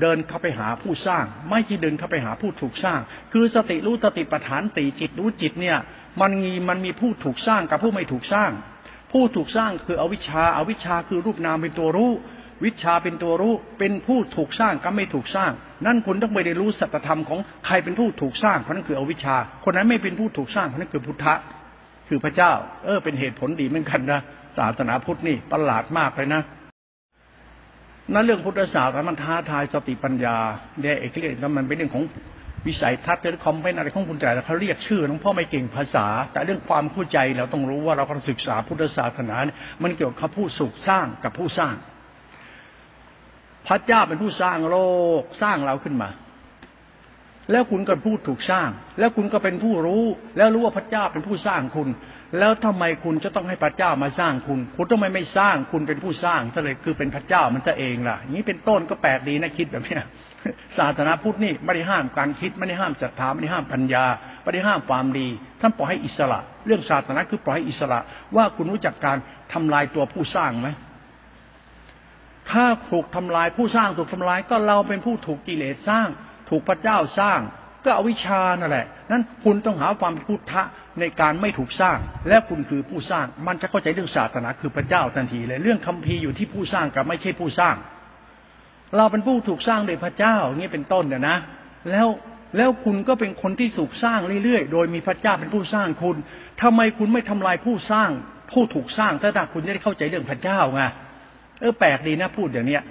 [0.00, 3.00] เดินเข้าไปหาผู้สร้าง ไม่ใช่เดินเข้าไปหาผู้ถูกสร้าง
[3.32, 5.76] คือสติรู้สติปัฏฐานตีจิตรู้จิตเนี่ย
[6.20, 8.50] มันมีมันมีผู้ถูกสร้างกับผู้ไม่ถูกสร้าง
[9.14, 12.12] ผู้ถูกสร้างคืออวิชชาอาวิชชาคือรูปนามเป็นตัวรู้
[12.64, 15.52] วิชาเป็นตัวรู้ เป็นผู้ถูกสร้างกับไม่ถูกสร้าง
[15.86, 21.34] นั่นคุณต้องไปได้รู้สัจธรรมของใครเป็นผู้ถูกสร้างคนนั้นคืออวิชชา คนนั้นไม่เป็นผู้ถูกสร้างคนนั้นคือพุทธะ
[22.08, 22.52] คือพระเจ้า
[22.84, 24.20] เออ เป็นเหตุผลดีเหมือนกันนะ
[24.58, 26.42] ศาสนาพุทธนี่ประหลาดมากเลยนะ
[28.12, 30.36] นั่นเรื่องพุทธศาสนามันท้าทายสติปัญญา
[30.80, 32.04] เด็กเอกเรียกมันเป็นเรื่องของ
[32.66, 41.74] วิสัยทัศน์หรือคอมเพนอะไรของคุณแต่เขาเรียกชื่อหลวงพ่อไม่เก่งภาษา แต่เรื่องความเข้าใจเราต้องรู้ว่าเรากำลังศึกษาพุทธศาสนาเนี่ยมันเกี่ยวกับผู้สุขสร้างกับผู้สร้าง
[43.66, 44.76] พระเจ้าเป็นผู้สร้างโล
[45.20, 46.08] กสร้างเราขึ้นมา
[47.50, 50.04] แล้วคุณก็ผู้ถูกสร้าง แล้วคุณก็เป็นผู้รู้
[50.36, 51.88] แล้วรู้ว่าพระเจ้าเป็นผู้สร้างคุณ
[52.38, 59.96] แล้วทำไมคุณจะต้องให้พระเจ้ามาสร้างคุณ คุณทำไมไม่สร้างคุณเป็นผู้สร้างซะเลยคือเป็นพระเจ้ามันจะเองล่ะอย่างนี้เป็นต้นก็แปลกดีนะคิดแบบนี้
[60.78, 64.04] ศาสนาพุทธนี่ไม่ได้ห้ามการคิดไม่ได้ห้ามศรัทธาไม่ได้ห้ามปัญญา
[64.42, 65.28] ไม่ได้ห้ามความดี
[65.60, 67.98] ท่านปล่อยให้อิสระ เรื่องศาสนาคือปล่อยให้อิสระ
[68.36, 69.16] ว่าคุณรู้จักการ
[69.52, 70.68] ทำลายตัวผู้สร้างไหม
[72.50, 76.08] ถ้าถูกทำลายผู้สร้างถูกทำลายก็เราเป็นผู้ถูกกิเลสสร้าง
[76.48, 77.40] ถูกพระเจ้าสร้าง
[77.84, 80.62] ก็อวิชานั่นแหละ นั้นคุณต้องหาความพุทธะ
[81.00, 87.76] ในการไม่ถูกสร้าง และคุณคือผู้สร้าง มันจะเข้าใจเรื่องศาสนาคือพระเจ้าทันทีเลย เรื่องคัมภีร์อยู่ที่ผู้สร้างกับไม่ใช่ผู้สร้าง
[88.96, 91.36] เราเป็นผู้ถูกสร้างโดยพระเจ้าอย่างนี้เป็นต้นเนี่ยนะ
[91.90, 92.08] แล้ว
[92.56, 96.16] แล้วคุณก็เป็นคนที่ถูกสร้างเรื่อยๆ โดยมีพระเจ้าเป็นผู้สร้างคุณ
[96.62, 98.10] ทำไมคุณไม่ทำลายผู้สร้าง
[98.52, 100.82] ผู้ถูกสร้างถ้าคุณจะได้เข้าใจเรื่องพระเจ้าไง
[101.60, 102.82] เออแปลกดีนะพูดอย่างเนี้ย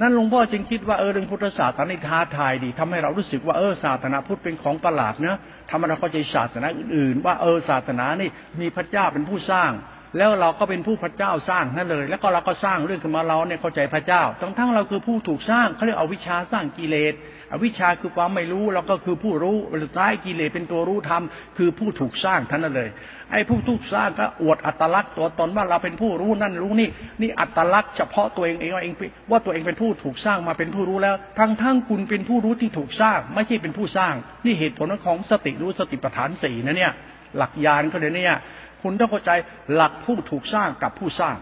[0.00, 5.36] นั่นหลวงพ่อจึงคิดว่าเออเรื่องพุทธศาสนาท้าทายดีทำให้เรารู้สึกว่าเออศาสนาพุทธเป็นของประหลาดนะ
[5.70, 8.28] ทำให้เราเข้าใจศาสนาอื่นๆ ว่าเออศาสนานี่
[8.60, 9.70] มีพระเจ้าเป็นผู้สร้าง
[10.18, 17.14] แล้วเราก็เป็นผู้พระเจ้าสร้างนั่นเลย แล้วก็เราก็สร้างเรื่องขึ้นมาเราเนี่ยเข้าใจพระเจ้าทั้งทั้งเราคือผู้ถูกสร้างเขาเรียกเอาวิชาสร้างกิเลส
[17.52, 21.22] อวิชชาคือความไม่รู้เราก็คือผู้รู้สุดท้ายกิเลสเป็นตัวรู้ธรรม
[21.58, 22.88] คือผู้ถูกสร้างท่านนั่นเลย
[23.32, 26.88] ไอ้ผู้ถูกสร้างก็อวดอัตลักษณ์ตัวตนว่าเราเป็นผู้รู้นั่นรู้นี่
[27.20, 28.94] นี่อัตลักษณ์เฉพาะตัวเองเองว่าเอง
[29.30, 36.92] ว่าตัวเองเป็นผู้ถูกสร้างมาเป็นผู้รู้แล้ว ทั้งทั้งคุณเป็นผู้รู้ที่ถูกสร้าง ไม่ใช่เป็นผู้สร้าง นี่เหตุผลของสติรู้สติปัฏฐานสี่นะเนี่ย
[37.36, 38.38] หลักยานก็เลยเนี่ย
[38.82, 39.30] คุณต้องเข้าใจ
[39.74, 41.36] หลักผู้ถูกสร้างกับผู้สร้าง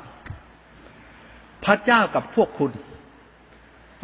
[1.65, 2.71] พระเจ้ากับพวกคุณ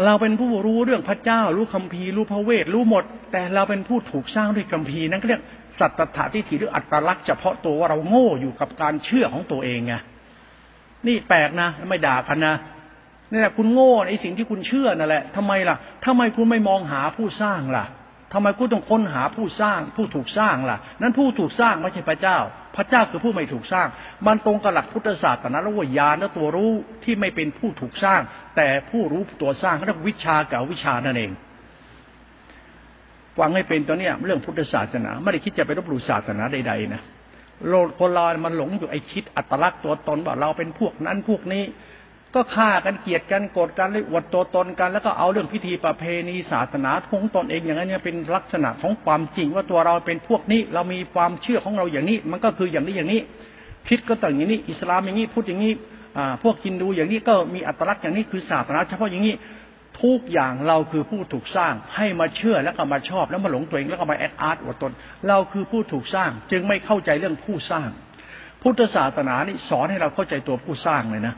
[0.04, 5.42] เราเป็นผู้รู้เรื่องพระเจ้า รู้คัมภีร์รู้พระเวทรู้หมด แต่เราเป็นผู้ถูกสร้างด้วยคัมภีร์นั่นก็เรียก
[5.80, 9.94] สัตตถาที่ถีหรืออัตลักษณ์เฉพาะตัวว่าเราโง่อยู่กับการเชื่อของตัวเองไง
[11.06, 12.54] นี่แปลกนะไม่ด่ากันนะ
[13.30, 15.76] นี่แหละคุณโง่ในสิ่งที่คุณเชื่อนั่นแหละทำไมล่ะ
[16.06, 17.84] ทำไมคุณไม่มองหาผู้สร้างล่ะ
[18.32, 22.38] ทำไมกูต้องค้นหาผู้สร้าง ผู้ถูกสร้างล่ะ นั้นผู้ถูกสร้างไม่ใช่พระเจ้า
[22.76, 23.88] พระเจ้าคือผู้ไม่ถูกสร้าง
[24.26, 26.72] มันตรงกับหลักพุทธศาสนาแล้วว่าญาณและตัวรู้
[27.04, 28.20] ที่ไม่เป็นผู้ถูกสร้าง
[28.56, 31.30] แต่ผู้รู้ตัวสร้างเขาเรียกวิชากับวิชานั่นเอง
[33.38, 37.02] ฟังให้เป็นตัวเนี้ยเรื่องพุทธศาสนา ไม่ได้คิดจะไปรบหลู่ศาสนาใดๆนะ
[37.68, 41.62] โลกคนเรามันหลงอยู่ไอ้คิดอัตลักษณ์ตัวตนว่าเราเป็นพวกนั้นพวกนี้
[42.34, 53.20] ก็ฆ่ากันเกลียดกันโกรธกันเลยอวดตัวตนกัน แล้วก็เอาเรื่องพิธีประเพณีศาสนาทงตนเองอย่างนั้นเนี่ยเป็นลักษณะของความจริงว่าตัวเราเป็นพวกนี้ เรามีความเชื่อของเราอย่างนี้ มันก็คืออย่างนี้อย่างนี้
[53.88, 55.72] คิดก็ต่างอย่างนี้ อิสลามอย่างนี้พูดอย่างนี้
[56.42, 59.34] พวกกินดูอย่างนี้ก็มีอัตลักษณ์อย่างนี้คือศาสนาเฉพาะอย่างนี้
[60.02, 64.92] ทุกอย่างเราคือผู้ถูกสร้างให้มาเชื่อแล้วก็มาชอบแล้วมาหลงตัวเองแล้วก็มาแอดอาร์ตอวดตน
[65.28, 67.88] เราคือผู้ถูกสร้าง จึงไม่เข้าใจเรื่องผู้สร้าง
[68.62, 71.34] พุทธศาสนานี่สอนให้เราเข้าใจตัวผู้สร้างเลยนะ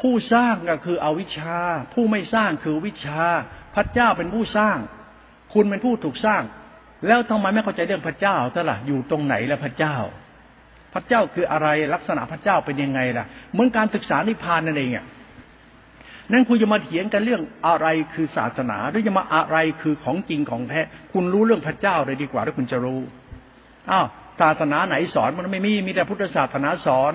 [0.00, 1.58] ผู้สร้างก็คืออวิชชา
[1.94, 3.22] ผู้ไม่สร้างคือวิชา
[3.74, 4.78] พระเจ้าเป็นผู้สร้าง
[5.54, 6.42] คุณเป็นผู้ถูกสร้าง
[7.06, 9.96] แล้วทำไมไม่เข้าใจเรื่องพระเจ้าแต่ละอยู่ตรงไหนแล้วพระเจ้า
[10.94, 15.04] พระเจ้าคืออะไรลักษณะพระเจ้าเป็นยังไงล่ะ เหมือนการศึกษานิพพานนั่นเองอะ
[16.32, 20.80] นั่นคุณจะมาเถียงกันเรื่องอะไรคือศาสนาหรือจะมาอะไรคือของจริงของแท้
[21.12, 23.00] คุณรู้เรื่องพระเจ้าเลยดีกว่าถ้าคุณจะรู้
[23.90, 24.06] อ้าว
[24.40, 27.12] ศาสนาไหนสอนมันไม่มีมีแต่พุทธศาสนาสอน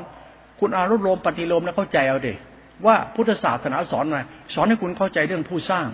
[0.59, 2.33] คุณอารุโลมปฏิโลมแล้วเข้าใจเอาเด็
[2.85, 4.21] ว่าพุทธศาสนาสอนอะไร
[4.53, 5.87] สอนให้คุณเข้าใจเรื่องผู้สร้าง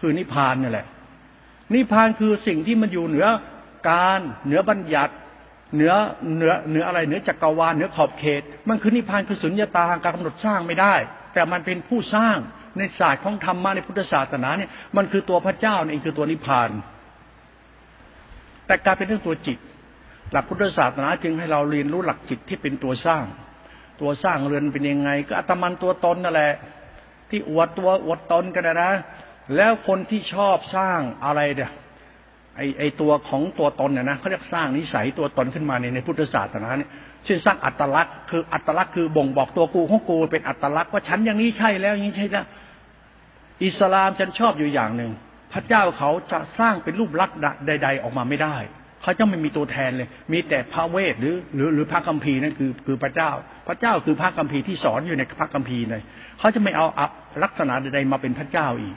[0.00, 0.86] คือนิพพานนี่แหละ
[1.74, 3.26] นิพพานคือสิ่งที่มันอยู่เหนือ
[3.90, 5.14] การ เหนือบัญญัติ
[5.74, 5.92] เหนือ
[6.36, 10.94] เหนือเหนืออะไรเหนือจักรวาลเหนือขอบเขต มันคือนิพพานคือสุญญตาการกำหนดสร้างไม่ได้
[11.34, 12.36] แต่มันเป็นผู้สร้าง
[12.78, 16.70] ในศาสตร์ของธรรมะในพุทธศาสนาเนี่ยมันคือตัวพระเจ้านี่คือตัวนิพพาน
[18.66, 19.58] แต่กายเป็นเรื่องตัวจิต
[20.32, 23.24] หลักพุทธศาสนาจึงให้เราเรียนรู้หลักจิตที่เป็นตัวสร้าง
[24.00, 26.52] ตัวสร้างเรือนเป็นยังไง ก็อัตมันตัวตนนั่นแหละ
[27.30, 28.92] ที่อวดตัวอวดตนกันนะ
[29.56, 31.70] แล้วคนที่ชอบสร้างอะไรเนี่ย
[32.56, 36.90] ไอไอตัวของตัวตนเนี่ยนะเขาเรียกสร้างนิสัยตัวตนขึ้นมาในในพุทธศาสนาเนี่ย
[37.24, 42.44] เช่นสร้างอัตลักษณ์คืออัตลักษณ์คือบ่งบอกตัวกูของกูเป็นอัตลักษณ์ว่าฉันอย่างนี้ใช่แล้วอย่างนี้ใช่แล้ว
[43.64, 45.10] อิสลามฉันชอบอยู่อย่างหนึ่ง
[45.52, 48.56] พระเจ้าเขาจะสร้างเป็นรูปลักษณ์ใด ๆ ออกมาไม่ได้
[49.02, 53.30] เขาจะไม่มีตัวแทนเลย มีแต่พระเวทหรือหรือหรือพระคัมภีร์นั่นคือคือพระเจ้า
[53.68, 56.02] พระเจ้าคือพระคัมภีร์ที่สอนอยู่ในพระคัมภีร์เลย
[56.38, 56.86] เขาจะไม่เอา
[57.42, 58.96] ลักษณะใดๆมาเป็นพระเจ้าอีก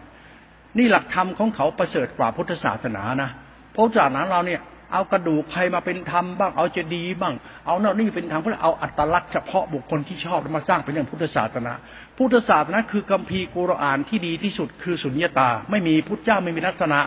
[0.78, 3.30] นี่หลักธรรมของเขาประเสริฐกว่าพุทธศาสนานะ
[3.76, 4.62] พราะศาสนาเราเนี่ย
[4.94, 7.36] เอากระดูกใครมาเป็นธรรมบ้างเอาเจดีย์บ้าง
[7.66, 11.74] เอาเนานี่เป็นธรรมเพื่อเอาอัตลักษณ์เฉพาะบุคคลที่ชอบมาสร้างเป็นเรื่องพุทธศาสนา
[12.18, 17.00] พุทธศาสนาคือคัมภีร์กุรอานที่ดีที่สุดคือสุญญตา ไม่มีพุทธเจ้าไม่มีลักษณะ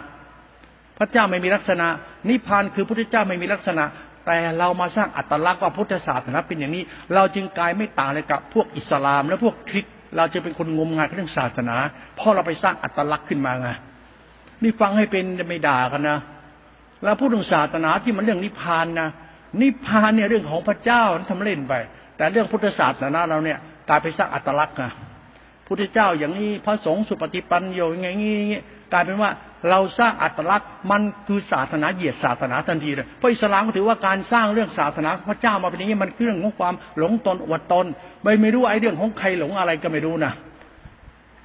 [0.98, 1.86] พระเจ้าไม่มีลักษณะ
[2.28, 3.84] นิพพานคือพุทธเจ้าไม่มีลักษณะ
[4.26, 6.82] แต่เรามาสร้างอัตลักษณ์ว่าพุทธศาสนาเป็นอย่างนี้
[7.14, 11.76] เราจึงกลายไม่ต่างเลยกับพวกอิสลาม และพวกคริสต์เราจะเป็นคนงมงายเรื่องศาสนา
[12.16, 13.68] เพราะเราไปสร้างอัตลักษณ์ขึ้นมาไง
[14.62, 16.18] นี่ฟังให้เป็นไม่ด่ากันนะ
[17.04, 19.08] เราพูดถึงศาสนาที่มันเรื่องนิพพานนะ
[19.60, 21.74] นิพพานเนี่ยเรื่องของพระเจ้าทำเล่นไป
[22.16, 24.92] แต่เรื่องพุทธศาสนาเราเนี่ยกลายไปสร้างอัตลักษณ์นะ
[25.66, 28.60] พุทธเจ้าอย่างนี้พระสงฆ์สุปฏิปันโยอย่างงี้
[28.92, 29.30] กลายเป็นว่า
[29.70, 37.86] เราสร้างอัตลักษณ์มันคือศาสนาเหยียดศาสนาทันทีเลยเพราะอิสลามก็ถือว่าการสร้างเรื่องศาสนาพระเจ้ามาเป็นอย่างนี้มันเรื่องของความหลงตนอวดตน
[38.22, 40.32] ไม่ไม่รู้ไอ้เรื่องของใครหลงอะไรก็ไม่รู้นะ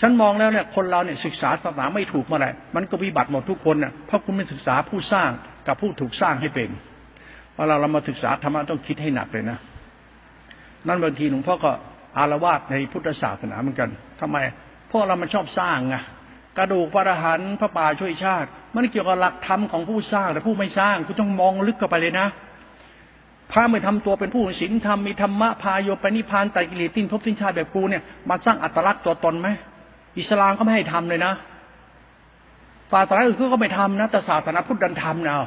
[0.02, 5.30] ฉันมองแล้วเนี่ยคนเราเนี่ยศึกษาศาสนาไม่ถูกเมื่อไหร่มันก็วิบัติหมดทุกคนน่ะเพราะคุณไม่ศึกษาผู้สร้าง
[5.68, 6.70] กับผู้ถูกสร้างให้เป็น
[7.56, 9.58] เวลาเรามาศึกษาธรรมะต้องคิดให้หนักเลยนะ
[10.88, 11.72] นั่นบางทีหลวงพ่อก็
[12.18, 13.90] อารวาสในพุทธศาสนาเหมือนกัน
[14.22, 14.38] ทำไม
[14.88, 15.96] เพราะเรามันชอบสร้างไง
[16.58, 22.28] กระดูกพระอรหันต์พระป่าช่วยชาติ มันเกี่ยวกับหลักธรรมของผู้สร้างแต่ผู้ไม่สร้างคุณต้องมองลึกเข้าไปเลยนะ
[23.52, 29.48] พระไม่ทำตัวเป็นผู้ศีลธรรมมีธรรมะพาโยไปนิพพานแต่กิเลสติ้นพบสิ้นชาติแบบกูเนี่ยมาสร้างอัตลักษณ์ตัวตนไหม
[30.20, 31.34] อิสลามก็ไม่ให้ทำเลยนะ
[32.91, 35.38] ศาสนาอื่นก็ไม่ทำนะแต่ศาสนาพุทธดันทำเนะ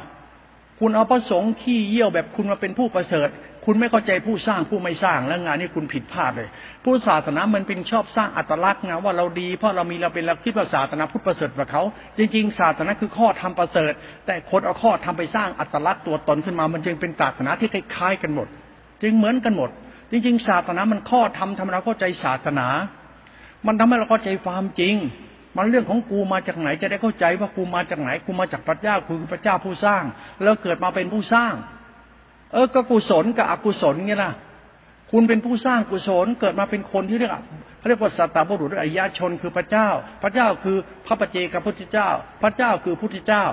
[0.83, 3.29] คุณเอาพระสงฆ์ขี้เยี่ยวแบบคุณมาเป็นผู้ประเสริฐ
[3.65, 6.49] คุณไม่เข้าใจผู้สร้างผู้ไม่สร้างแล้วงานนี้คุณผิดพลาดเลย
[6.83, 11.83] ผู้ศาสนามันเป็นชอบสร้างอัตลักษณ์นะว่าเราดีเพราะเรามีเราเป็นเราคิดว่าศาสนาพุทธประเสริฐกว่าเขา
[12.17, 13.91] จริงๆศาสนาคือข้อทำประเสริฐ
[14.25, 18.47] แต่คนเอาข้อทำไปสร้างอัตลักษณ์ตัวตนขึ้นมา มันจึงเป็นศาสนาที่คล้ายๆกันหมด
[19.01, 19.69] จึงเหมือนกันหมด
[20.11, 22.67] จริงๆศาสนามันข้อทำทำให้เราเข้าใจศาสนา
[23.67, 24.95] มันทำให้เราเข้าใจความจริง
[25.55, 30.03] มันเรื่องของกูมาจากไหนจะได้เข้าใจว่ากูมาจากไหนกูมาจากพระเจ้าคือพระเจ้าผู้สร้าง
[30.43, 31.53] แล้วเกิดมาเป็นผู้สร้าง
[32.53, 34.31] เออก็กุศลกับอกุศลไงล่ะ
[35.11, 37.31] คุณเป็นผู้สร้างกุศลเกิดมาเป็นคนที่เรียก
[37.77, 39.87] เขาเรียกว่าสัตตบุรุษอริยชนคือพระเจ้า
[40.23, 42.09] พระเจ้าคือพระปเจกับพุทธเจ้า
[42.41, 43.43] พระเจ้าคือพุทธเจ้า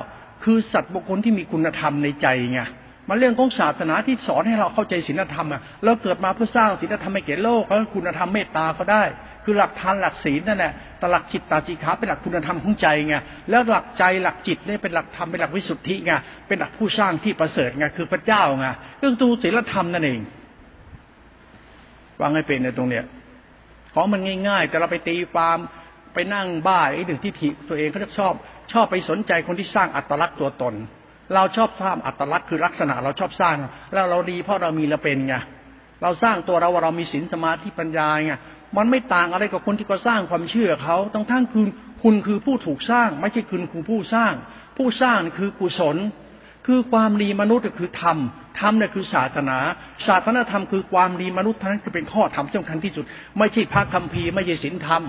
[0.45, 2.61] คือสัตว์บุคคลที่มีคุณธรรมในใจไง
[3.09, 9.05] มันเรื่องของศาสนาที่สอนให้เราเข้าใจศีลธรรมอะเราเกิดมาเพื่อสร้างศีลธรรมให้แก่โลกแล้วคุณธรรมเมตตาเขาได้
[9.51, 13.15] คือหลักทานหลักศีลนั่นแหละแต่หลักจิตตาจิขาเป็นหลักคุณธรรมของใจไง
[13.51, 16.13] แล้วหลักใจหลักจิตเนี่ยเป็นหลักธรรมเป็นหลักวิสุทธิไง
[16.49, 18.67] เป็นหลักผู้สร้างที่ประเสริฐไง คือพระเจ้าไง
[19.01, 20.21] เรื่องตูศีลธรรมนั่นเอง
[22.21, 23.05] วางให้เป็นในตรงเนี้ย
[23.95, 25.59] ของมันง่าย ๆ แต่เราไปตีความ
[26.15, 28.33] ไปนั่งบ้าไอ้หนึ่งที่ถิตัวเองเขาชอบ
[28.73, 30.75] ชอบไปสนใจคนที่สร้างอัตลักษณ์ตัวตน
[31.35, 33.57] เราชอบสร้างอัตลักษณ์คือลักษณะเราชอบสร้าง
[33.93, 35.37] แล้วเราดีเพราะเรามีเราเป็นไง
[36.03, 38.35] เราสร้างตัวเราว่าเรามีศีลสมาธิปัญญาไง
[38.77, 41.69] มันไม่ต่างอะไรกับคนที่ก็สร้างความเชื่อเขาต้องทั้งคุณ
[42.03, 44.33] คุณคือผู้ถูกสร้าง ไม่ใช่คุณคือผู้สร้าง
[44.77, 45.97] ผู้สร้างคือกุศล
[46.67, 48.19] คือความดีมนุษย์คือธรรม
[48.61, 49.59] ธรรมเนี่ยคือศาสนา
[50.07, 53.05] ศาสนาธรรมคือความดีมนุษย์ท่านั้นคือเป็นข้อธรรมสำคัญที่สุด
[53.39, 55.03] ไม่ใช่พระคัมภีร์ไม่ใช่ศีลธรรม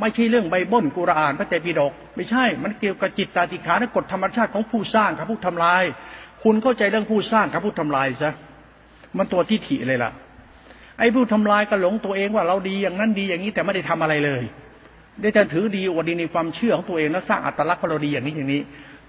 [0.00, 5.82] ไม่ใช่เรื่องใบบ้นกุรอานพระเจปิฎกไม่ใช่ มันเกี่ยวกับจิตตาติขาและกฎธรรมชาติของผู้สร้างกับผู้ทำลาย
[6.42, 8.32] คุณเข้าใจเรื่องผู้สร้างกับผู้ทำลายซะ
[9.16, 10.10] มันตัวที่ถิเลยล่ะ
[10.98, 14.42] ไอ้ผู้ทำลายก็หลงตัวเองว่าเราดีอย่างนั้นดีอย่างนี้แต่ไม่ได้ทำอะไรเลย
[15.20, 18.62] ได้แต่ถือดีอวดดีในความเชื่อของตัวเองแล้วสร้างอัตลักษณ์ว่าเราดีอย่างนี้อย่างนี้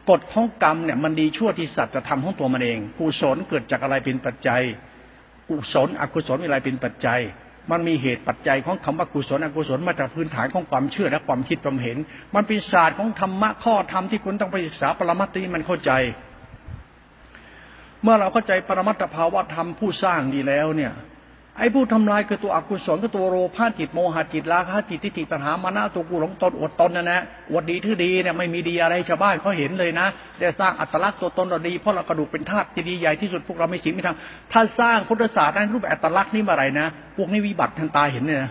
[0.10, 4.62] กฎของกรรมเนี่ยมันดีชั่วที่สัตว์จะทำของตัวมันเองกุศลเกิดจากอะไรเป็นปัจจัย
[5.50, 7.19] กุศลอกุศลมีอะไรเป็นปัจจัย
[7.71, 11.97] มันมีเหตุปัจจัยของคำว่ากุศลอกุศลมาจากพื้นฐานของความเชื่อและความคิดความเห็น
[12.36, 15.91] มันเป็นศาสตร์ของธรรมะข้อธรรมที่คุณต้องไปศึกษาปรมัตถ์นี้มันเข้าใจ
[18.04, 20.93] เมื่อเราเข้าใจปรมัตถภาวะธรรมผู้สร้างดีแล้วเนี่ย
[21.60, 30.08] ไอ้ผู้ทำลายคือตัวอกุศลคือตัวโลภะจิตโมหะจิตราคะจิตทิฏฐิปัญหามานะตัวกูหลงตนอดตนนะนะอวดดีทื่อดีเนี่ยไม่มีดีอะไรชาวบ้านเขาเห็นเลยนะ
[30.39, 38.46] ได้สร้างอัตลักษณ์ตัวตนเราดีเพราะเรากระดูกเป็นธาตุที่ดีใหญ่ที่สุดพวกเราไม่ชินไม่ทำถ้าสร้างพุทธศาสตร์นั้นรูปอัตลักษณ์นี้มาไรนะพวกนี้วิบัติทางตาเห็นเนี่ย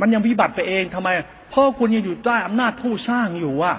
[0.00, 1.08] มันยังวิบัติไปเองทำไม
[1.50, 3.74] เพราะคุณยังอยู่ใต้อำนาจผู้สร้างอยู่ว่า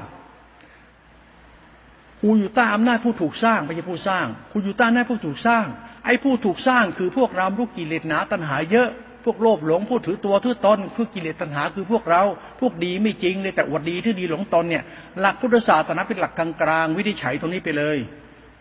[2.21, 5.65] คุณอยู่ใต้อำนาจผู้ถูกสร้างไม่ใช่ผู้สร้าง คุณอยู่ใต้อำนาจผู้ถูกสร้าง
[6.05, 8.89] ไอ้ผู้ถูกสร้างคือพวกเราลูกกิเลสหนาตัณหาเยอะ
[9.25, 12.21] พวกโลภหลงผู้ถือตัวถือตนพวกกิเลสตัณหาคือพวกเรา
[12.61, 14.83] พวกดีไม่จริงเลยแต่อวดดีที่ดีหลงตนเนี่ย
[15.19, 17.97] หลักพุทธศาสนาเป็นหลักกลางๆวินิจฉัยตรงนี้ไปเลย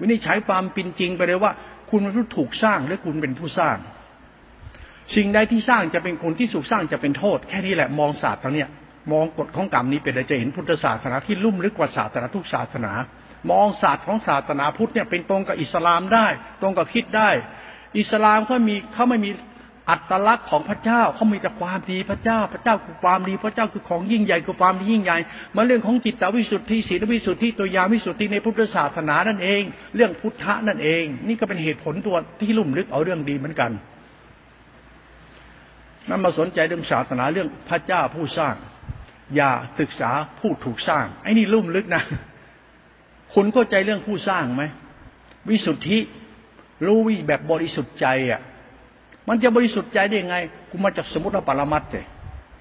[0.00, 1.52] วินิจฉัยความเป็นจริงไปเลยว่า
[1.90, 3.76] คุณเป็นผู้ถูกสร้างหรือคุณเป็นผู้สร้าง
[5.16, 8.68] สิ่งใดที่สร้างจะเป็นคนที่สุขสร้างจะเป็นโทษ แค่นี้แหละมองศาสตร์ตรงเนี้ย
[9.12, 12.92] มองกฎของกรรมนี้เป็นจะเห็นพุทธศาสนาที่ลุ่มลึกกว่าศาสนาทุกศาสนา
[13.50, 16.26] มองศาสตร์ของศาสนาพุทธเนี่ยเป็นตรงกับอิสลามได้
[16.60, 17.30] ตรงกับคิดได้
[17.98, 19.30] อิสลามเขามีเขาไม่มี
[19.90, 25.18] อัตลักษณ์ของพระเจ้าเขามีแต่ความดีพระเจ้า พระเจ้าคือความดีพระเจ้าคือของยิ่งใหญ่คือความดียิ่งใหญ่
[25.54, 29.62] มาเรื่องของจิตวิสุทธิศีลวิสุทธิตัวยาวิสุทธิในพุทธศาสนานั่นเอง
[29.96, 33.70] เรื่องพุทธะนั่นเอง นี่ก็เป็นเหตุผลตัวที่ลุ่มลึกเอาเรื่องดีเหมือนกัน
[36.08, 38.54] นั่นมาสนใจเรื่องศาสนาเรื่องพระเจ้าผู้สร้าง
[39.36, 42.02] อย่าศึกษาผู้ถูกสร้างไอ้นี่ลุ่มลึกนะ
[43.34, 44.62] คุณเข้าใจเรื่องผู้สร้างไหม
[45.48, 45.98] วิสุทธิ
[46.86, 48.40] รู้วิแบบบริสุทธิ์ใจอะ
[49.28, 50.36] มันจะบริสุทธิ์ใจได้ยังไง
[50.70, 52.06] กูมาจากสมุติปรมัตถ์เลย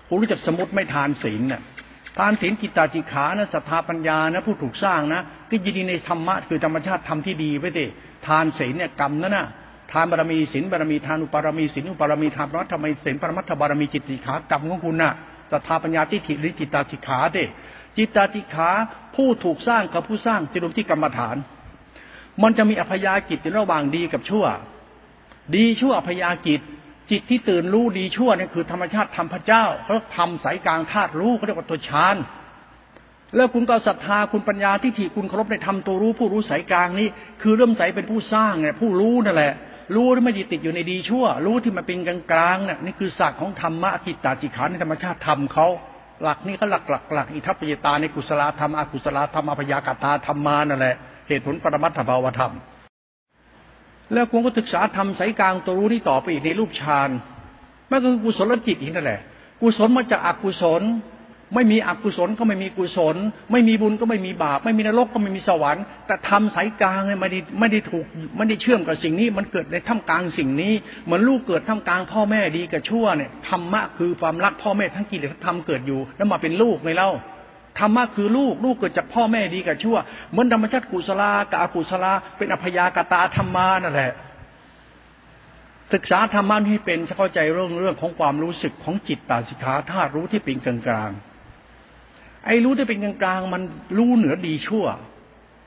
[0.08, 1.62] คุณรู้จักสมุติไม่ทานศีลน่ะ
[2.20, 7.86] ทานศีลกิตตาจิขานะศรัทธาปัญญานะผู้ถูกสร้างนะก็ยินดีในธรรมะคือธรรมชาติธรรมที่ดีไปดิ
[8.28, 9.48] ทานศีลเนี่ยกรรมนั่นน่ะ
[9.92, 15.12] ทานบารมีศีลบารมีทานอุปารมีศีลอุปารมีทานรัตธรรมศีลปรมัตถบารมีจิตติขากรรมของคุณน่ะ
[15.52, 17.44] ศรัทธาปัญญาทิฏฐิหรือจิตตาจิขาเด้
[17.98, 18.70] จิตตาติขา
[19.16, 21.36] ผู้ถูกสร้างกับผู้สร้างจะรวมที่กรรมฐาน
[22.44, 24.46] มันจะมีอภยากิจในระหว่างดีกับชั่ว
[25.56, 26.62] ดีชั่วอภยากิจ
[27.12, 32.16] จิตที่ตื่นรู้ดีชั่วนี่คือธรรมชาติธรรมพระเจ้าเขาทำสายกลางธาตุรู้เขาเรียกว่าตัวฌาน
[33.36, 37.08] แล้วคุณก็ศรัทธาคุณปัญญาที่ถี่คุณเคารพในธรรมตัวรู้ผู้รู้สายกลางนี้
[37.42, 39.54] คือเริ่มใสเป็นผู้สร้างเนี่ยผู้รู้นั่นแหละ
[39.96, 45.68] รู้ที่ไม่ติดอยู่ในดีชั่ว รู้ที่มันเป็นกลางกลางเนี่ยนี่คือศาสตร์ของธรรมะจิตตาจิขาในธรรมชาติธรรมเขา
[46.21, 50.95] หลักนี้ก็หลักหลักหลักอิทัปปิยตาในกุศลธรรมอกุศลธรรมอภยากตาธรรมานั่นแหละ
[51.28, 52.54] เหตุผลปรมัตถภาวธรรม
[54.13, 57.10] แล้วคุณก็ศึกษาธรรมสายกลางตัวรู้นี่ต่อไปอีกในรูปฌาน
[57.89, 59.21] มันก็คือกุศลจิตอีกนั่นแหละ
[59.62, 60.82] กุศลมาจากอกุศล
[61.56, 63.16] ไม่มีอกุศลก็ไม่มีกุศล
[63.52, 68.06] ไม่มีบุญก็ไม่มีบาป ไม่มีนรกก็ไม่มีสวรรค์ แต่ทำสายกลางเนี่ยไม่ได้ไม่ได้ถูก
[68.38, 70.74] ไม่ได้เชื่อมกับสิ่งนี้ มันเกิดในท่ามกลางสิ่งนี้
[71.06, 77.12] เหมือนลูกเกิดท่ามกลางพ่อแม่ดีกับชั่วเนี่ยธรรมะคือความรักพ่อแม่ทั้งกิเลสธรรมเกิดอยู่ แล้วมาเป็นลูกไงเล่า
[77.80, 79.98] ธรรมะคือลูกลูกเกิดจากพ่อแม่ดีกับชั่ว
[80.32, 84.14] เหมือนธรรมชาติกุศลากับอกุศลาเป็นอภยากตาธรรมานั่นแหละ
[85.93, 91.12] ศึกษาธรรมะที่เป็นเข้าใจเรื่องเรื่องของความรู้สึกของจิตตาสิกขาธาตุรู้ที่เป็นกลางกลาง
[92.46, 93.62] ไอ้รู้ที่เป็นกลางๆ มัน
[93.98, 94.86] รู้เหนือดีชั่ว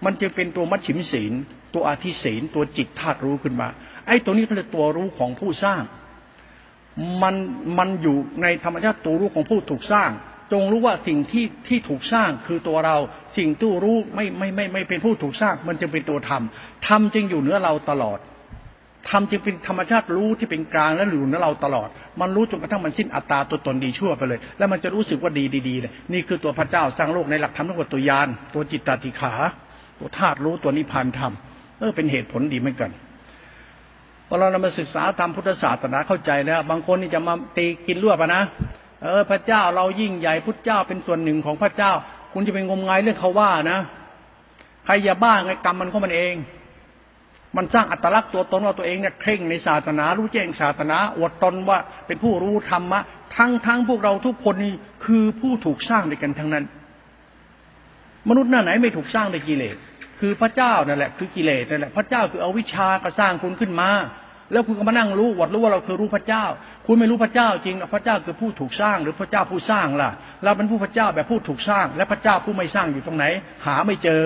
[0.04, 1.32] มันจะเป็นตัวมัชฉิมศีล
[1.74, 3.68] ตัวอาทิศีล ตัวจิตธาตุรู้ขึ้นมา
[4.06, 5.82] ไอ้ตัวนี้เป็นตัวรู้ของผู้สร้าง
[7.22, 7.34] มัน
[7.78, 10.10] มันอยู่ในธรรมชาติตัวรู้ของผู้ถูกสร้าง
[10.52, 12.96] จงรู้ว่าสิ่งที่ที่ถูกสร้างคือตัวเรา
[13.36, 16.42] สิ่งตู้รู้ไม่ไม่ไม่ไม่เป็นผู้ถูกสร้าง มันจะเป็นตัวธรรม
[16.86, 18.18] ธรรมจึงอยู่เหนือเราตลอด
[19.08, 21.88] ทำจึงเป็นธรรมชาติรู้ที่เป็นกลางและอยู่ในเราตลอด
[22.20, 29.32] มันรู้จนกระทั่งมันสิ้นอัตตาตัวตนดีชั่วไปเลย แล้วมันจะรู้สึกว่าดีดีๆเลยนี่คือตัวพระเจ้าสร้างโลกในหลักธรรมทั้งหมดตัวยานตัวจิตตติขา
[29.98, 31.32] ตัวธาตุรู้ตัวนิพพานธรรม
[31.78, 32.90] เออเป็นเหตุผลดีเหมือนกัน
[34.28, 38.42] พอเราเรามาศึกษาธรรมพุทธศาสนาเข้าใจแล้วบางคนนี่จะมาตีกินรั่วบนะ
[39.02, 41.92] เออพระเจ้าเรายิ่งใหญ่พุทธเจ้าเป็นส่วนหนึ่งของพระเจ้า
[42.32, 43.78] คุณจะไปงมงายเรื่องเขาว่านะ
[44.84, 46.34] ใครอย่าบ้าไงกรรมมันก็มันเอง
[47.56, 53.00] มันสร้างอัตลักษณ์ตัวตนว่าตัวเองเนี่ยเคร่งในศาสนา รู้แจ้งศาสนาอวดตนว่าเป็นผู้รู้ธรรมะ
[53.36, 56.64] ทั้งทั้งพวกเราทุกคนนี่คือผู้ถูกสร้างด้วยกันทั้งนั้น
[58.28, 59.76] มนุษย์หน้าไหนไม่ถูกสร้างด้วยกิเลส
[60.20, 63.90] คือพระเจ้านั่นแหละคือกิเลสนั่นแหละพระเจ้าคือเอาวิชาก็สร้างคุณขึ้นมา
[64.52, 66.44] แล้วคุณก็มานั่งรู้วัดรู้ว่าเราคือรู้พระเจ้า
[66.86, 70.10] คุณไม่รู้พระเจ้าจริงพระเจ้าคือผู้ถูกสร้างหรือพระเจ้าผู้สร้างล่ะ
[70.44, 73.24] เราเป็นผู้พระเจ้าแบบผู้ถูกสร้าง และพระเจ้าผู้ไม่สร้างอยู่ตรงไหน
[73.66, 74.22] หาไม่เจอ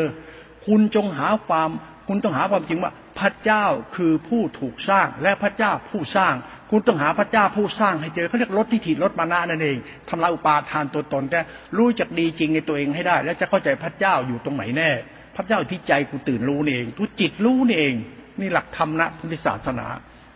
[0.66, 1.70] คุณจงหาความ
[2.08, 3.64] คุณต้องหาความจริงว่า พระเจ้า
[3.96, 6.34] คือผู้ถูกสร้างและพระเจ้าผู้สร้าง
[6.70, 11.40] คุณต้องหาพระเจ้าผู้สร้างให้เจอเขาเรียกลดที่ถิลดมานะนั่นเองทำลายอุปาทานตัวตนแต่
[11.76, 14.90] รู้จักดีจริงในตัวเองให้ได้ แล้วจะเข้าใจพระเจ้าอยู่ตรงไหนแน่
[15.36, 17.94] พระเจ้าที่ใจกูตื่นรู้นี่เองตัวจิตรู้นี่เอง
[18.40, 19.86] นี่หลักธรรมนะพุทธศาสนา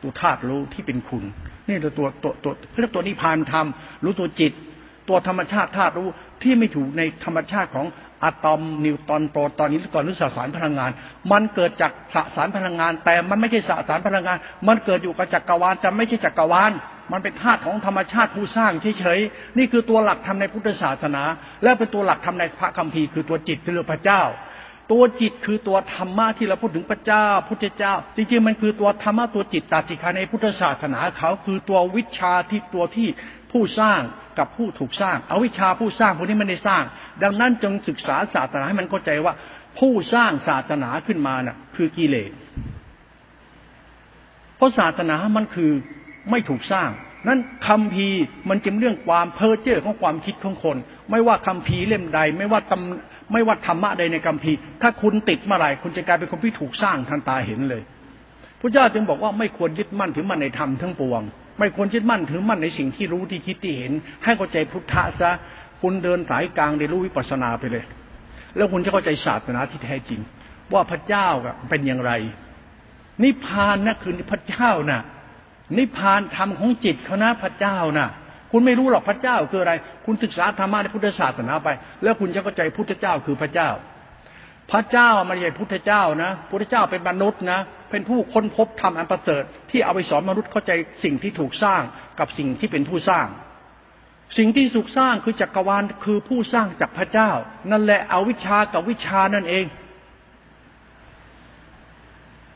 [0.02, 1.24] ตัวธาตุรู้ที่เป็นคุณ
[1.68, 3.66] นี่ตัวตัวตัวตัวเรียกตัวนิพพานธรรม
[4.04, 4.52] รู้ตัวจิต
[5.08, 6.08] ตัวธรรมชาติธาตุรู้
[6.42, 7.86] ที่ไม่ถูกในธรรมชาติของ
[8.24, 10.90] อะตอมนิวตอนโปรตอนนี้ก่อนหรือสสารพลังงาน
[11.32, 16.72] มันเกิดจากสสารพลังงาน แต่มันไม่ใช่สสารพลังงาน มันเกิดอยู่กับจักรวาลแต่ไม่ใช่จักรวาล
[17.12, 21.22] มันเป็นธาตุของธรรมชาติผู้สร้างเฉยๆนี่คือตัวหลักธรรมในพุทธศาสนา
[21.62, 24.22] และเป็นตัวหลักธรรมในพระคัมภีร์คือตัวจิตคือพระเจ้า
[24.92, 33.08] ตัวจิตคือตัวธรรมะที่เราพูดถึงพระเจ้า พุทธเจ้า จริงๆมันคือตัวธรรมะตัวจิตตาติคาในพุทธศาสนาเขาคือตัววิชาที่ตัวที่
[33.54, 34.00] ผู้สร้าง
[34.38, 36.82] กับผู้ถูกสร้างเอาวิชาผู้สร้างพวกนี้ไมันได้สร้าง
[37.22, 39.34] ดังนั้นจงศึกษาศาสนาให้มันเข้าใจว่า
[39.78, 42.30] ผู้สร้างศาสนาขึ้นมาน่ะ คือกิเลส
[44.56, 45.70] เพราะศาสนามันคือ
[46.30, 46.90] ไม่ถูกสร้าง
[47.28, 47.38] นั้น
[47.68, 48.08] คำพี
[48.48, 50.76] มันจึงเรื่องความเพ้อเจ้อของความคิดของคน
[51.10, 54.52] ไม่ว่าคำพีเล่มใด ไม่ว่าตำไม่ว่าธรรมะใดในกัมพี
[54.82, 57.82] ถ้าคุณติดเมื่อไหร่คุณจะกลายเป็นคนที่ถูกสร้างทันตาเห็นเลย
[58.60, 61.22] พระเจ้าจึงบอกว่าไม่ควรยึดมั่นถือมั่นในธรรมทั้งปวง
[61.58, 63.92] ไม่ควรยึดมั่นถือมั่นในสิ่งที่รู้ที่คิดที่เห็น
[64.24, 65.30] ให้เข้าใจพุทธะซะ
[65.80, 67.84] คุณเดินสายกลางได้รู้วิปัสสนาไปเลย
[68.56, 70.20] แล้วคุณจะเข้าใจศาสนาที่แท้จริง
[70.72, 71.28] ว่าพระเจ้า
[71.70, 72.12] เป็นอย่างไร
[73.22, 75.00] นิพพานนะคือพระเจ้านะ่ะ
[75.78, 78.08] นิพพานธรรมของจิตเขานะพระเจ้านะ่ะ
[78.52, 79.72] คุณไม่รู้หรอกพระเจ้าคืออะไร
[80.06, 81.68] คุณศึกษาธรรมะในพุทธศาสนาไป
[82.02, 83.70] แล้วคุณจะเข้าใจพุทธเจ้าคือพระเจ้า
[84.72, 87.58] พระเจ้ามันใหญ่พุทธเจ้านะพุทธเจ้าเป็นมนุษย์นะ
[87.94, 90.72] เป็นผู้ค้นพบธรรมอันประเสริฐที่เอาไปสอนมนุษย์เข้าใจ
[91.04, 91.82] สิ่งที่ถูกสร้าง
[92.18, 93.26] กับสิ่งที่เป็นผู้สร้าง
[94.38, 97.30] สิ่งที่สุกสร้างคือจักรวาลคือผู้สร้างจากพระเจ้า
[97.70, 99.66] นั่นแหละเอาวิชากับวิชานั่นเอง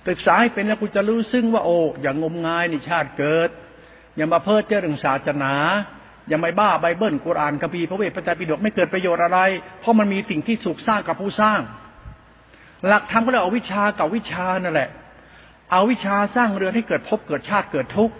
[0.08, 3.50] ศึกษาให้เป็นแล้วคุณจะรู้ซึ่งว่าโอ้อย่างงมงายในชาติเกิด
[4.16, 5.54] อย่ามาเพ้อเจ้อเรื่องศาสนา
[6.28, 9.40] อย่าไม่บ้าไบเบิลกุรอานคัมภีร์พระเวทพระไตรปิฎกไม่เกิดประโยชน์อะไร
[9.80, 11.60] เพราะมันมีสิ่งที่สุกสร้างกับผู้สร้าง
[12.86, 14.90] หลักธรรมก็เลยเอาวิชากับวิชานั่นแหละ
[15.70, 18.14] เอาวิชาสร้างเรือนให้เกิดภพเกิดชาติเกิดทุกข์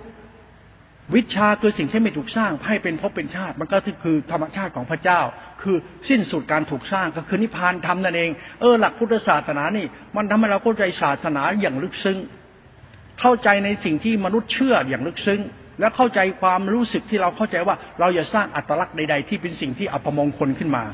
[1.15, 5.21] วิชาคือสิ่งที่ไม่ถูกสร้างให้เป็นภพเป็นชาติ มันก็คือธรรมชาติของพระเจ้า
[5.63, 5.77] คือ
[6.09, 8.31] สิ้นสุดการถูกสร้างก็คือนิพพานธรรมนั่นเอง
[8.61, 9.87] เออหลักพุทธศาสนานี่
[10.17, 12.19] มันทำให้เราเข้าใจศาสนาอย่างลึกซึ้ง
[13.21, 15.41] เข้าใจในสิ่งที่มนุษย์เชื่ออย่างลึกซึ้ง
[15.81, 20.85] และเข้าใจความรู้สึกที่เราเข้าใจว่าเราอย่าสร้างอัตลักษณ์ใด ๆ ที่เป็นสิ่งที่อัปมงคลขึ้นมา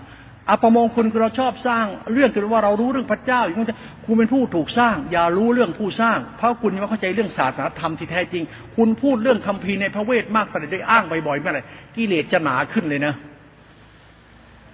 [0.51, 3.67] อัปมงคลคือเราชอบสร้าง เรื่องคือว่าเรารู้เรื่องพระเจ้าอย่างนี้
[4.07, 8.45] คุณเป็นผู้ถูกสร้าง อย่ารู้เรื่องผู้สร้าง เพราะคุณไม่เข้าใจเรื่องศาสนาธรรมที่แท้จริง
[8.77, 11.63] คุณพูดเรื่องคัมภีร์ในพระเวทมากแต่ได้อ้างบ่อยๆเมื่อไหร่
[11.97, 13.15] กิเลสจะหนาขึ้นเลยนะ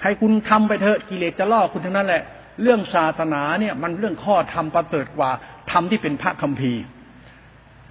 [0.03, 2.23] ให้คุณทำไปเถอะกิเลสจะล่อคุณทั้งนั้นแหละ
[2.63, 5.31] เรื่องศาสนาเนี่ยมันเรื่องข้อธรรมประเสริฐกว่า
[5.71, 6.83] ธรรมที่เป็นพระคัมภีร์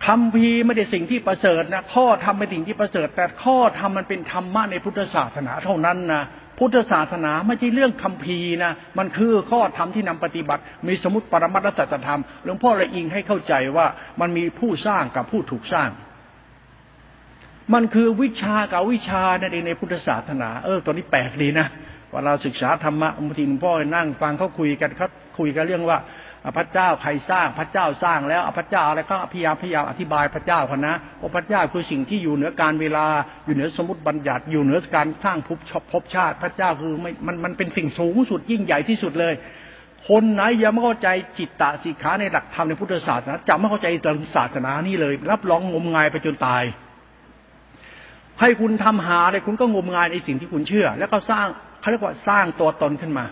[0.08, 6.24] คำพีไม่ได้สิ่งที่ประเสริฐนะข้อธรรมเป็นสิ่งที่ประเสริฐ แต่ข้อธรรมมันเป็นธรรมะในพุทธศาสนาเท่านั้นนะ
[6.60, 13.88] พุทธศาสนาไม่ใช่เรื่องคำพีนะ มันคือข้อธรรมที่นำปฏิบัติ มีสมุติปรมัตถสัจธรรม หลวงพ่อเลยอิงให้เข้าใจว่า
[14.22, 15.89] มันมีผู้สร้างกับผู้ถูกสร้าง
[17.74, 21.68] มันคือวิชากับวิชานั่นเองในพุทธศาสนา เออ ตอนนี้แปลกดีนะ
[22.12, 25.07] เวลาศึกษาธรรมะบางทีหลวงพ่อนั่งฟังเขาคุยกันเขา
[25.39, 25.97] คุยกันเรื่องว่า
[26.58, 33.06] พระเจ้าใครสร้างพระเจ้าสร้างแล้วพระเจ้าอะไรก็พยายามพยายามอธิบายพระเจ้าคนนะว่าพระเจ้าคือสิ่งที่อยู่เหนือการเวลา
[33.45, 35.60] อยู่เหนือสมมติบัญญัติ อยู่เหนือการสร้างภพ
[35.91, 39.34] ภพชาติ พระเจ้าคือไม่มันมันเป็นสิ่งสูงสุดยิ่งใหญ่ที่สุดเลย
[40.10, 46.64] คนไหนยังไม่เข้าใจจิตตะสิขาในหลักธรรมในพุทธศาสนาจะไม่เข้าใจเรื่องศาสนานี้เลย รับรองงมงายไปจนตาย
[48.41, 51.47] ให้คุณทำหาเลยคุณก็งมงายในสิ่งที่คุณเชื่อ แล้วก็สร้าง
[51.80, 53.26] เขาเรียกว่าสร้างตัวตนขึ้นมา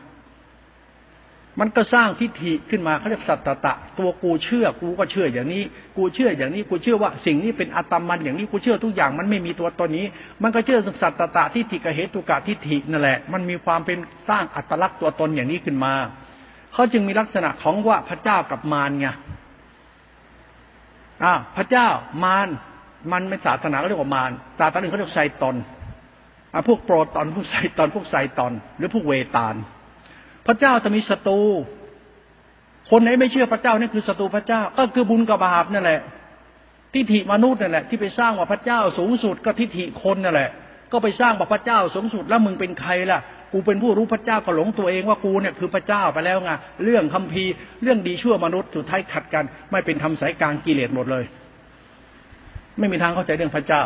[1.60, 5.64] มันก็สร้างทิฏฐิขึ้นมาเขาเรียกสัตตตะ ตัวกูเชื่อกูก็เชื่ออย่างนี้
[5.98, 10.06] กูเชื่ออย่างนี้กูเชื่อว่าสิ่งนี้เป็นอัตมันอย่างนี้กูเชื่อทุกอย่างมันไม่มีตัวตนนี้
[10.44, 13.98] มันก็เชื่อสัตตตะทิฏฐิกับเหตุกะทิฏฐินั่นแหละ มันมีความเป็น
[14.30, 15.94] สร้างอัตลักษณ์ตัวตนอย่างนี้ขึ้นมา
[16.74, 19.08] เขาจึงมีลักษณะของว่าพระเจ้ากับมารไง
[21.24, 21.88] อ่าพระเจ้า
[22.24, 22.48] มาร
[23.12, 25.56] มันไม่ศาสนาเขาเรียกว่ามารศาสนาหนึ่งเขาเรียกไซตอน
[26.54, 29.56] อ่าพวกโปรตอนพวกไซตอนพวกไซตอน หรือพวกเวตาล
[30.48, 31.42] พระเจ้าจะมีศัตรู
[32.92, 36.00] คนไหนไม่เชื่อพระเจ้านี่คือศัตรูพระเจ้า ก็คือบุญกับบาปนั่นแหละ
[36.94, 40.50] ทิฏฐิมนุษย์นั่นแหละ ที่ไปสร้างว่าพระเจ้าสูงสุดก็ทิฏฐิคนนั่นแหละ
[40.92, 43.20] ก็ไปสร้างว่าพระเจ้าสูงสุดแล้วมึงเป็นใครล่ะ
[43.54, 46.52] กูเป็นผู้รู้พระเจ้าก็หลงตัวเองว่ากูเนี่ยคือพระเจ้าไปแล้วไง
[46.84, 51.26] เรื่องคัมภีร์เรื่องดีชั่วมนุษย์สุดท้ายขัดกัน ไม่เป็นธรรมสายกลางกิเลสหมดเลย
[52.80, 53.84] ไม่มีทางเข้าใจเรื่องพระเจ้า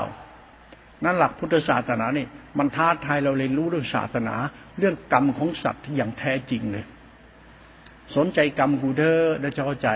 [1.05, 2.25] นั่นหลักพุทธศาสนานี่
[2.57, 4.35] มันท้าทายเราเรียนรู้เรื่องศาสนา
[4.81, 6.85] เรื่องกรรมของสัตว์ที่อย่างแท้จริงเลย
[8.15, 9.89] สนใจกรรมกูเด้อแล้วจะเข้าใจ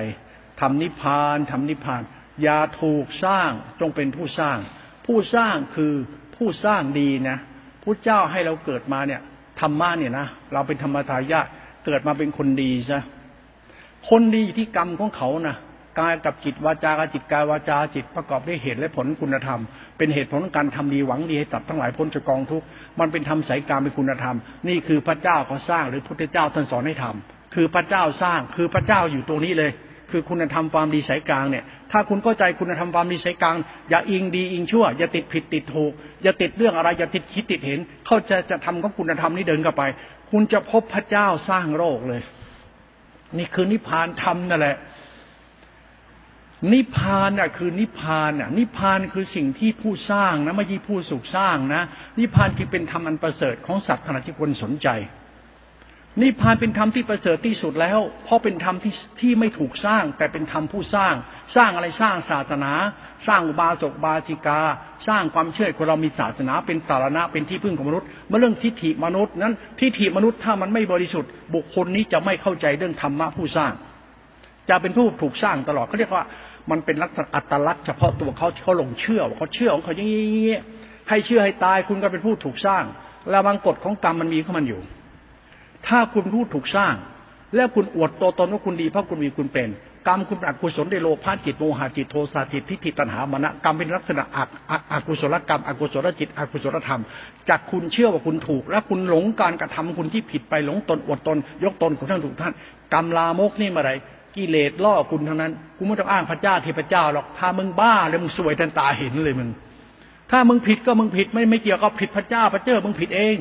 [0.60, 2.02] ทำนิพพานทำนิพพาน
[2.44, 4.58] อย่าถูกสร้างจงเป็นผู้สร้าง
[5.06, 5.94] ผู้สร้างคือ
[6.36, 7.38] ผู้สร้างดีนะ
[7.84, 9.22] ผู้เจ้าให้เราเกิดมาเนี่ย
[9.60, 11.48] ธรรมะเนี่ยนะเราเป็นธรรมทายาท
[11.86, 13.02] เกิดมาเป็นคนดีซะ
[14.10, 15.56] คนดีที่กรรมของเขานะ
[16.00, 19.60] กายกับจิตวาจากับจิตกายวาจาจิตประกอบด้วยเหตุและผลคุณธรรม
[19.98, 22.66] เป็นเหตุผลของการทำดีหวังดีให้ตัดทั้งหลายพ้นจากกองทุกข์
[23.00, 24.36] มันเป็นธรรมสายกลางเป็นคุณธรรม
[24.68, 29.72] นี่คือพระเจ้าเขาสร้างหรือพุทธเจ้าท่านสอนให้ทำคือพระเจ้าสร้างคือพระเจ้าอยู่ตรงนี้เลย
[30.12, 33.56] คือคุณธรรมความดีสายกลางเนี่ย ถ้าคุณเข้าใจคุณธรรมความดีสายกลาง
[33.90, 35.92] อย่าอิงดีอิงชั่ว อย่าติดผิดติดถูก
[36.24, 39.84] อย่าติดเรื่องอะไร อย่าติดคิดติดเห็น เขาจะจะทำของคุณธรรมนี้เดินเข้าไป
[40.32, 42.22] คุณจะพบพระเจ้าสร้างโลกเลย
[43.38, 44.78] นี่คือนิพพานธรรมนั่นแหละ
[46.74, 51.82] นิพพานน่ะคือนิพพานน่ะนิพพานคือสิ่งที่ผู้สร้างนะไม่ใช่ผู้สุขสร้างนะ
[52.20, 54.90] นิพพานคือเป็นธรรมอันประเสริฐของสัตว์ขณะที่คนสนใจ
[56.22, 61.14] นิพพานเป็นธรรมที่ประเสริฐที่สุดแล้ว เพราะเป็นธรรมที่ที่ไม่ถูกสร้าง แต่เป็นธรรมผู้สร้าง
[61.56, 62.72] สร้างอะไรสร้างศาสนา
[63.28, 64.62] สร้างบาศกบาจิกา
[65.08, 73.72] สร้างความเชื่อคนเรามีศาสนา เป็นสารณะเป็นที่พึ่งของมนุษย์เมื่อเรื่องทิฏฐิมนุษย์นั้นทิฏฐิมนุษย์ถ้ามันไม่บริสุทธิ์ บุคคลนี้จะไม่เข้าใจเรื่องธรรมะผู้สร้าง
[74.70, 76.24] จะเป็นผู้ถูกสร้างตลอดเขาเรียกว่า
[76.72, 80.54] มันเป็นลักษณะอัตลักษณ์เฉพาะตัวเขาเขาหลงเชื่อเขาเชื่อของเขาอย่างนี้
[81.10, 82.84] ให้เชื่อให้ตายคุณก็เป็นผู้ถูกสร้าง
[83.30, 84.82] แล้วบางกฎของกรรมมันมีเข้ามันอยู่
[85.88, 86.94] ถ้าคุณผู้ถูกสร้าง
[87.56, 89.70] แล้วคุณอวดตัวตนว่าคุณดีเพราะคุณมีคุณเป็น
[90.08, 94.50] กรรมคุณเป็นอกุศลในโลภะจิตโมหะจิตโทสะจิตทิฏฐิตัณหามณะกรรมเป็นลักษณะอัก
[94.92, 97.02] อกุศลกรรมอกุศลจิตอกุศลธรรม
[97.50, 102.54] จากคุณเชื่อว่าคุณถูก และคุณหลงการกระทำคุณที่ผิดไปหลงตนอวดตน ยกตนของท่านถูกท่าน
[102.94, 103.92] กรรมลามกนี่มาไร
[104.36, 109.50] กิเลสล่อคุณทั้งนั้น กูไม่ต้องอ้างพระเจ้าเทพเจ้าหรอกถ้ามึงบ้าเลยมึงสวยทันตาเห็นเลยมึง
[110.32, 113.36] ถ้ามึงผิดก็มึงผิดไม่ไม่เกี่ยวกับผิดพระเจ้าพระเจ้ามึงผิดเอง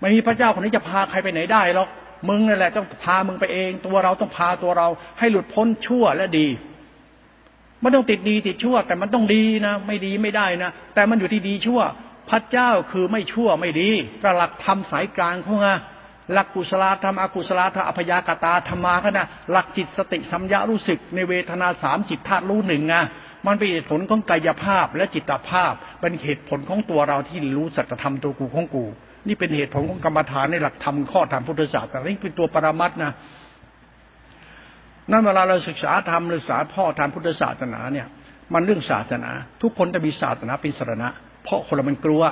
[0.00, 1.88] ไม่มีพระเจ้าคนนี้จะพาใครไปไหนได้หรอก
[2.28, 4.88] มึงนั่นแหละต้องพามึงไปเอง ตัวเราต้องพาตัวเรา
[5.18, 6.46] ให้หลุดพ้นชั่วและดี
[7.80, 11.80] ไม่ต้องติดดีติดชั่ว แต่มันต้องดีนะ ไม่ดีไม่ได้นะ แต่มันอยู่ที่ดีชั่ว
[12.30, 13.90] พระเจ้าคือไม่ชั่วไม่ดี
[14.22, 15.68] ประหลักธรรมสายกลางเขาไง
[16.32, 22.94] หลักกุศลธรรมอกุศลธรรมอพยากตาธรรมาก็นะหลักจิตสติสัมยารู้สึกในเวทนาสามจิตธาตุรู้หนึ่งไง
[23.46, 28.84] มันเป็นเหตุผลของกายภาพและจิตภาพ เป็นเหตุผลของตัวเราที่รู้สัจธรรมตัวกูของกู
[29.26, 33.12] นี่เป็นเหตุผลของกรรมฐานในหลักธรรมข้อธรรมพุทธศาสนานี่เป็นตัวปรมัตนะ
[35.10, 38.06] นั่นเวลาเราศึกษาธรรมศึกษาพ่อธรรมพุทธศาสนาเนี่ย
[38.54, 39.30] มันเรื่องศาสนา
[39.62, 41.08] ทุกคนจะมีศาสนาเป็นสรณะ
[41.44, 42.22] เพราะคนเรามันกลัว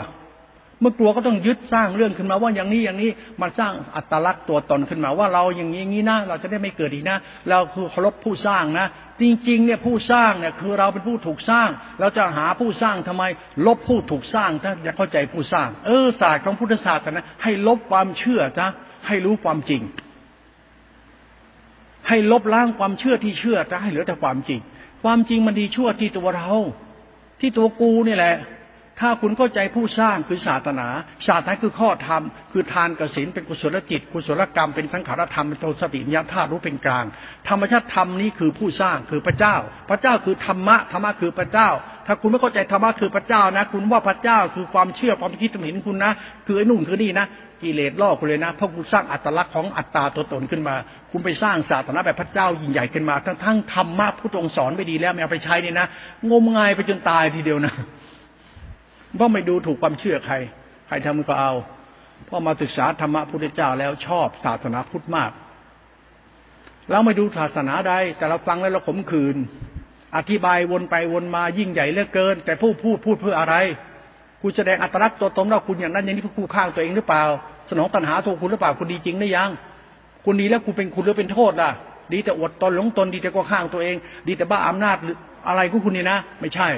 [0.80, 3.10] เมื่อกลัวก็ต้องยึดสร้างเรื่องขึ้นมาว่าอย่างนี้อย่างนี้
[3.42, 7.18] มาสร้างอัตลักษณ์ตัวตนขึ้นมาว่าเราอย่างนี้อย่างนี้นะเราจะได้ไม่เกิดอีกนะ
[7.48, 8.86] เราคือเคารพผู้สร้างนะ
[9.20, 11.68] จริงๆเนี่ยผู้สร้างเนี่ยคือเราเป็นผู้ถูกสร้าง
[12.00, 13.24] เราจะหาผู้สร้างทำไม
[13.66, 18.66] ลบผู้ถูกสร้างถ้าอยากเข้าใจผู้สร้าง เออศาสตร์ของพุทธศาสตร์นะให้ลบความเชื่อจ้ะ
[19.06, 19.82] ให้รู้ความจริง
[22.08, 24.60] ให้ลบล้างความเชื่อที่เชื่อจะให้เหลือแต่ความจริง
[25.02, 26.50] ความจริงมันดีชั่วที่ตัวเรา
[27.40, 28.34] ที่ตัวกูนี่แหละ
[29.00, 30.88] ถ้าคุณเข้าใจผู้สร้างคือศาสนา
[31.26, 32.22] ศาสนาคือข้อธรรม
[32.52, 37.04] คือทานกสินเป็นกุศลจิต กุศลกรรมเป็นสังขารธรรมเป็นโทสติญาธารู้เป็นกลาง
[37.48, 39.56] ธรรมชาติธรรมนี้คือผู้สร้างคือพระเจ้า
[39.90, 41.68] พระเจ้าคือธรรมะธรรมะคือพระเจ้า
[42.06, 46.12] ถ้าคุณไม่เข้าใจธรรมะคือพระเจ้านะ คุณว่าพระเจ้าคือความเชื่อความคิดความเห็นคุณนะ
[46.46, 47.26] คือไอ้นุ่นคือนี่นะ
[47.62, 50.74] กิเลสล่อคุณเลยนะเพราะคุณสร้างอัตลักษณ์ของอัตตาตัวตนขึ้นมา
[51.10, 55.86] คุณไปสร้างศาสนาแบบพระเจ้ายิ่งใหญ่ขึ้นมา ทั้งทั้งธรรมะผู้ทรงสอนไม่ดีแล้วไม่เอาไปใช้นี่นะ
[56.30, 57.74] งมงายไปจนตายทีเดียวนะ
[59.16, 60.34] เพราะไม่ดูถูกความเชื่อใคร
[60.86, 61.52] ใครทำก็เอา
[62.28, 65.30] พอมาศึกษาธรรมะพุทธเจ้าแล้วชอบศาสนาพุทธมาก
[66.90, 69.36] เราไม่ดูศาสนาใดแต่เราฟังแล้วเราขมขื่น
[70.16, 73.54] อธิบายวนไปวนมายิ่งใหญ่เหลือเกิน แต่ผู้พูดพูดเพื่ออะไร
[74.42, 77.24] คุณแสดงอัตลักษณ์ตัวตนว่าคุณอย่างนั้นอย่างนี้เพื่อคู่ข้างตัวเองหรือเปล่า
[77.70, 79.50] สนองตัณหาตัวคุณหรือเปล่าคุณดีจริงหรือยัง
[80.24, 81.70] คุณดีแล้วคุณเป็นคุณหรือเป็นโทษล่ะ
[82.12, 83.96] ดีแต่อดตนหลงตนดีแต่ก็ข้างตัวเอง
[84.26, 85.16] ดีแต่บ้าอำนาจหรือ
[85.48, 86.68] อะไรของคุณนี่นะ ไม่ใช่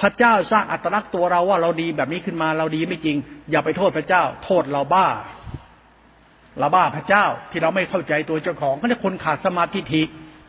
[0.00, 3.16] พระเจ้าสร้างอัตลักษณ์ตัวเราว่าเราดีแบบนี้ขึ้นมาเราดีไม่จริง
[3.50, 5.06] อย่าไปโทษพระเจ้า โทษเราบ้า
[6.58, 10.02] เราบ้าพระเจ้าที่เราไม่เข้าใจตัวเจ้าของก็เรียกคนขาดสมาธิทิ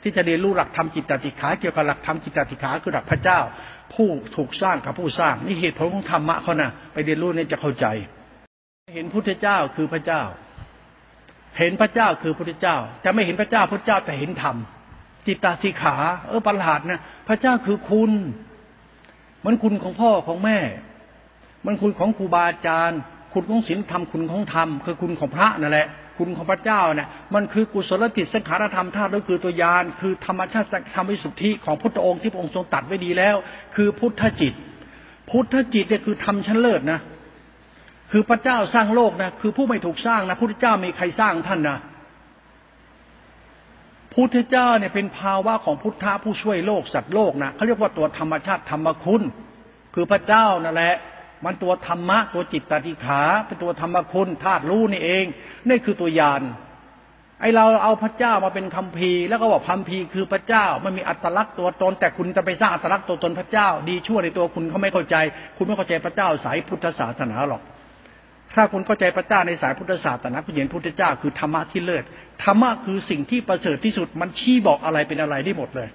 [0.03, 3.39] ที่จะเรียนรู้หลักธรรมจิตติขาเกี่ยวกับหลักธรรมจิตติขาคือหลักพระเจ้า
[3.93, 7.85] ผู้ถูกสร้างกับผู้สร้างนี่เหตุผลของธรรมะเขานะไปเรียนรู้เนี่ยจะเข้าใจ
[8.95, 10.21] เห็นพุทธเจ้าคือพระเจ้า
[11.57, 12.75] เห็นพระเจ้าคือพุทธเจ้า
[13.05, 14.55] จะไม่เห็นพระเจ้าพระเจ้าแต่เห็นธรรม
[15.27, 15.95] จิตตสิขา
[16.27, 18.11] เออประหลาดนะพระเจ้าคือคุณ
[19.45, 20.59] มันคุณของพ่อของแม่
[21.65, 22.99] มันคุณของครูบาอาจารย์
[23.33, 25.87] คุณของศีลธรรมคุณของธรรมคือคุณของพระนั่นแหละ
[26.17, 33.35] คุณของพระเจ้าเนี่ยมันคือกุศลจิตสังขารธรรมธาตุก็คือตัวยานคือธรรมชาติธรรมวิสุทธิของพุทธองค์ที่พระองค์ทรงตัดไว้ดีแล้ว
[33.75, 34.53] คือพุทธจิต
[35.29, 36.99] พุทธจิตเนี่ยคือธรรมชั้นเลิศนะ
[38.11, 41.77] คือพระเจ้าสร้างโลกนะคือผู้ไม่ถูกสร้างนะพุทธเจ้ามีใครสร้างท่านนะ
[44.13, 49.23] พุทธเจ้าเนี่ยเป็นภาวะของพุทธะผู้ช่วยโลกสัตว์โลกนะเขาเรียกว่าตัวธรรมชาติธรรมคุณ
[49.95, 50.95] คือพระเจ้านั่นแหละ
[51.45, 55.25] มันตัวธรรมะตัวจิตตติขาเป็นตัวธรรมคุณธาตุรู้นี่เอง
[55.67, 56.41] นี่คือตัวยาน
[57.41, 65.15] ไอเราเอาพระเจ้ามาเป็นคัมภีร์แล้วก็บอกคัมภีร์คือพระเจ้าไมันมีอัตลักษณ์ตัวตน แต่คุณจะไปสร้างอัตลักษณ์ตัวตนพระเจ้า ดีชั่วในตัวคุณเขาไม่เข้าใจ
[65.57, 67.61] คุณไม่เข้าใจพระเจ้าสายพุทธศาสนาหรอก
[68.55, 72.03] ถ้าคุณเข้าใจพระเจ้าในสายพุทธศาสนาคุณเห็นพุทธเจ้าคือธรรมะที่เลิศ
[72.43, 75.89] ธรรมะคือสิ่งที่ประเสริฐที่สุด มันชี้บอกอะไรเป็นอะไรได้หมดเลย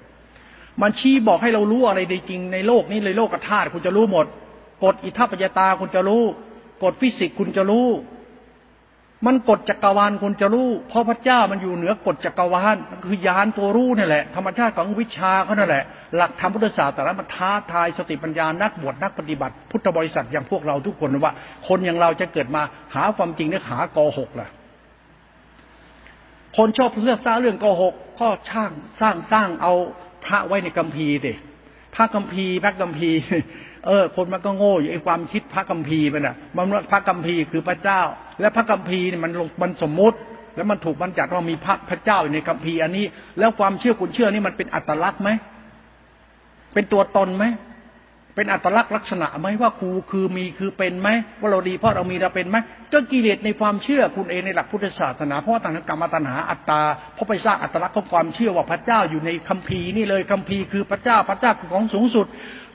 [0.83, 4.27] มันชี้บอกให้เรารู้อะไรในจริงในโลกนี้เลยโลกธาตุคุณจะรู้หมด
[4.85, 6.23] กฎอิทัปปัญญตาคุณจะรู้
[6.83, 7.87] กฎฟิสิกส์คุณจะรู้
[9.27, 15.85] มันกฎจักรวาลคุณจะรู้ เพราะพระเจ้ามันอยู่เหนือกฎจักรวาลมันคือยานตัวรู้นี่แหละ ธรรมชาติของวิชาเขานั่นแหละ
[16.17, 21.33] หลักธรรมพุทธศาสตร์แต่ละมันท้าทายสติปัญญานักบวชนักปฏิบัติ พุทธบริษัทอย่างพวกเราทุกคนว่า
[21.69, 22.63] คนอย่างเราจะเกิดมา
[22.95, 24.49] หาความจริงเนี่ยหากหกล่ะ
[26.57, 28.71] คนชอบเลือกสร้างเรื่องกหก ก็ช่าง
[29.01, 29.73] สร้างสร้างเอา
[30.25, 31.35] พระไว้ในกัมพีเด็
[31.95, 33.11] พระกัมพีพระกัมพี
[33.87, 38.01] เออ คนมันก็โง่อยู่ไอ้ความคิดพระกัมพีมันอะ มันพระกัมพีคือพระเจ้า
[38.41, 39.33] และพระกัมพีเนี่ยมัน
[39.63, 40.19] มันสมมุติ
[40.57, 43.05] แล้วมันถูกบัญญัติว่ามีพระพระเจ้าอยู่ในกัมพีอันนี้
[43.39, 45.31] แล้วความเชื่อคุณเชื่อนี่มันเป็นอัตลักษณ์ไหม
[46.75, 47.45] เป็นตัวตนไหม
[48.35, 51.09] เป็นอัตลักษณ์ลักษณะไหมว่าครูคือมีคือเป็นไหม
[51.41, 52.57] ว่าเราดีเพราะเรามีเราเป็นไหม
[52.93, 56.81] ก็กิเลสในความเชื่อคุณเองในหลักพุทธศาสนาเพราะต่างกรรมตัณหาอัตตา
[57.15, 62.27] เพราะไปสร้างอัตลักษณ์ของความเชื่อว่าพระเจ้าอยู่ในคัมภีร์นี่เลยคัมภีร์คือพระเจ้าพระเจ้าคือของสูงสุด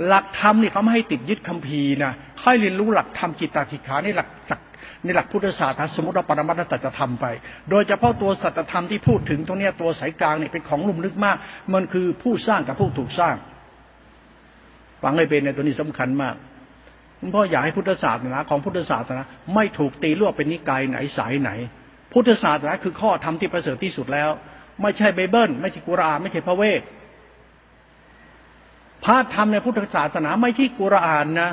[0.07, 2.11] หลักธรรมนี่เขาไม่ให้ติดยึดคัมภีร์นะ
[2.43, 4.59] ค่อยเรียนรู้หลักธรรมจิตตติขาในหลักสัก
[5.03, 7.25] ในหลักพุทธศาสนาสมมติเราปรมัตถจะทำไป
[7.69, 11.37] โดยเฉพาะตัวสัจธรรมที่พูดถึงตรงนี้ตัวสายกลางเนี่ยเป็นของลุ่มลึกมาก
[11.73, 13.35] มันคือผู้สร้างกับผู้ถูกสร้าง
[15.03, 16.35] ฟังให้เป็นในตัวนี้สำคัญมาก
[17.19, 19.21] คุณพ่ออยากให้พุทธศาสนาของพุทธศาสนา
[19.55, 21.51] ไม่ถูกตีลวกเป็นนิกายไหนสายไหน
[22.13, 24.29] พุทธศาสนาคือข้อธรรมที่ประเสริฐที่สุดแล้ว
[24.81, 26.81] ไม่ใช่ไบเบิล ไม่ใช่กุรอานไม่ใช่พระเวท
[29.05, 31.51] พระธรรมในพุทธศาสนาไม่ใช่กุรอานนะ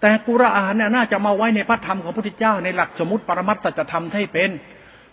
[0.00, 4.50] แต่กุรอานเนี่ยน่าจะมาไว้ในพระธรรมของพระพุทธเจ้าในหลักสมมติปรมัตตจะทำให้เป็น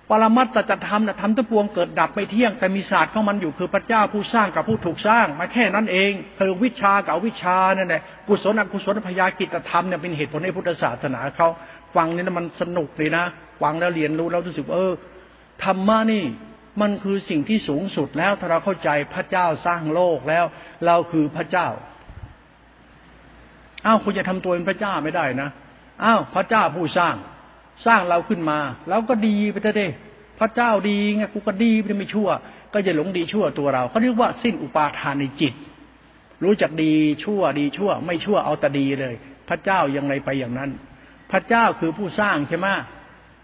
[0.10, 11.48] ปรมัตตจะทำนะทำทั้งปวงเกิดดับไม่เที่ยง แต่มีศาสตร์ของมันอยู่คือพระเจ้าผู้สร้างกับผู้ถูกสร้าง มาแค่นั้นเองคือวิชากับวิชานั่นแหละกุศลอกุศลพยากิจธรรมเนี่ยเป็นเหตุผลในพุทธศาสนาเขา
[11.96, 13.24] ฟังเนี่นะมันสนุกเลยนะ
[13.62, 14.94] ฟังแล้วเรียนรู้แล้วรู้สึกเออ
[15.64, 16.24] ธรรมะนี่
[16.82, 20.46] มันคือสิ่งที่สูงสุดแล้วถ้าเราเข้าใจพระเจ้าสร้างโลกแล้ว
[20.86, 21.68] เราคือพระเจ้า
[23.86, 25.50] อ้าวคุณจะทำตัวเป็นพระเจ้าไม่ได้นะ
[26.04, 27.16] อ้าวพระเจ้าผู้สร้าง
[27.86, 28.60] สร้างเราขึ้นมา
[28.90, 29.94] แล้วก็ดีไปเถอะ
[30.40, 32.30] พระเจ้าดีไงกูก็ดีไม่ชั่ว
[32.74, 35.54] ก็จะหลงดีชั่วตัวเราเขาเรียกว่าสิ้นอุปาทานในจิต
[36.44, 39.16] รู้จักดีชั่วดีชั่ว ไม่ชั่วเอาแต่ดีเลย
[39.50, 40.72] พระเจ้ายังไงไปอย่างนั้น
[41.32, 42.68] พระเจ้าคือผู้สร้างใช่ไหม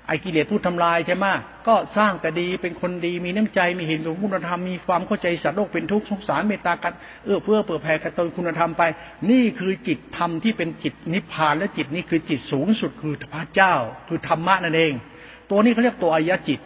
[0.09, 1.25] ไอ้กิเลสผู้ทำลายใช่ไหม
[1.67, 6.93] ก็สร้างแต่ดีเป็นคนดีมีน้ำใจมีเห็นสมคุณธรรมมีความเข้าใจสัตว์โลกเป็นทุกข์สงสารเมตตากัน
[7.25, 8.83] เอื้อเพื่อเปิดแผ่กระตุนคุณธรรมไป
[9.31, 13.73] นี่คือจิตธรรมที่เป็นจิตนิพพานและจิตนี้คือจิตสูงสุดคือพระเจ้า
[14.07, 14.93] คือธรรมะนั่นเอง
[15.49, 16.59] ตัวนี้เขาเรียกตัวอายะจิต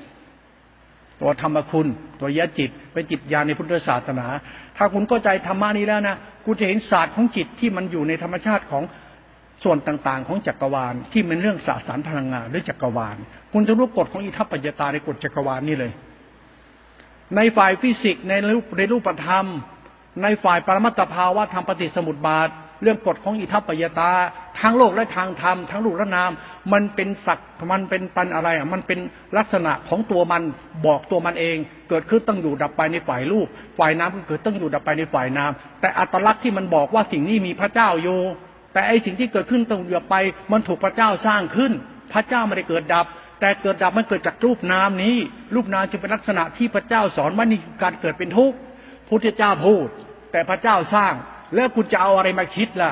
[1.22, 1.88] ตัวธรรมคุณ
[2.20, 4.28] ตัวยะจิตเป็นจิตญาณในพุทธศาสนา
[4.78, 6.16] ถ้าคุณเข้าใจธรรมะนี้แล้วนะ
[6.46, 8.84] คุณจะเห็นศาสตร์ของจิตที่มันอยู่ในธรรมชาติของ
[9.64, 13.18] ส่วนต่างๆ ของจักรวาลที่เป็นเรื่องสสารพลังงานหรือจักรวาล
[13.53, 15.91] คุณจะรู้กฎของอิทัปปัญญาตาในกฎจักรวาลนี่เลย
[17.36, 19.45] ในฝ่ายฟิสิกส์ในรูปในรูปธรรม
[20.24, 22.49] ในฝ่ายปรมัตถภาวะธรรมปฏิสมุติบาท
[22.82, 24.11] เรื่องกฎของอิทัปปัญญาตา
[24.59, 26.32] ทั้งโลกและทางธรรมทั้งรูปและนาม
[26.74, 27.39] มันเป็นสัก
[27.72, 28.99] มันเป็นปันอะไรอะมันเป็น
[29.38, 30.41] ลักษณะของตัวมัน
[30.86, 31.57] บอกตัวมันเอง
[31.89, 33.47] เกิดขึ้นต้องอยู่ดับไปในฝ่ายรูป
[33.80, 38.20] ฝ่ายน้ำก็เกิดต้องอยู่ดับไปในฝ่ายน้ำแต่อัตลักษณ์ที่มันบอกว่าสิ่งนี้มีพระเจ้าอยู่
[38.74, 40.15] แต่ไอสิ่งที่เกิดขึ้นตรงเดียวไป
[40.51, 41.71] มันถูกพระเจ้าสร้างขึ้น
[42.13, 43.05] พระเจ้าไม่ได้เกิดดับ
[43.41, 45.15] แแต่เกิดดับมันเกิดจากรูปนามนี้
[45.55, 48.57] รูปนามจึงเป็นลักษณะที่พระเจ้าสอนว่านี่คือการเกิดเป็นทุกข์
[49.09, 49.88] พุทธเจ้าพูด
[50.32, 51.13] แต่พระเจ้าสร้าง
[51.55, 52.91] แล้วคุณจะเอาอะไรมาคิดล่ะ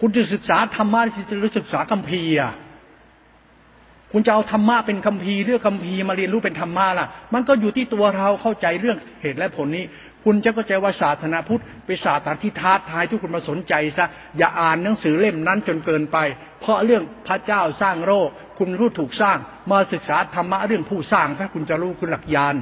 [0.00, 1.00] คุณจะศึกษาธรรมะ
[1.40, 2.32] หรือศึกษาคัมภีร์
[4.16, 9.84] คุณจะเอาธรรมะเป็นคัมภีร์เรื่องคัมภีร์มาเรียนรู้เป็นธรรมะล่ะ มันก็อยู่ที่ตัวเราเข้าใจเรื่องเหตุและผลนี้
[10.24, 14.06] คุณจะเข้าใจว่าศาสนาพุทธเป็นศาสนาที่ท้าทายทุกคนมาสนใจซะ
[14.38, 16.18] อย่าอ่านหนังสือเล่มนั้นจนเกินไป
[16.60, 19.38] เพราะเรื่องพระเจ้าสร้างโลกคุณรู้ถูกสร้าง
[19.70, 22.54] มาศึกษาธรรมะเรื่องผู้สร้างถ้าคุณจะรู้คุณหลักญาณ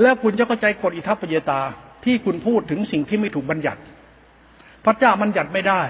[0.00, 1.60] แล้วคุณจะเข้าใจกฎอิทัปปยตา
[2.04, 3.80] ที่คุณพูดถึงสิ่งที่ไม่ถูกบัญญัติ
[4.84, 5.82] พระเจ้าบัญญัติไม่ได้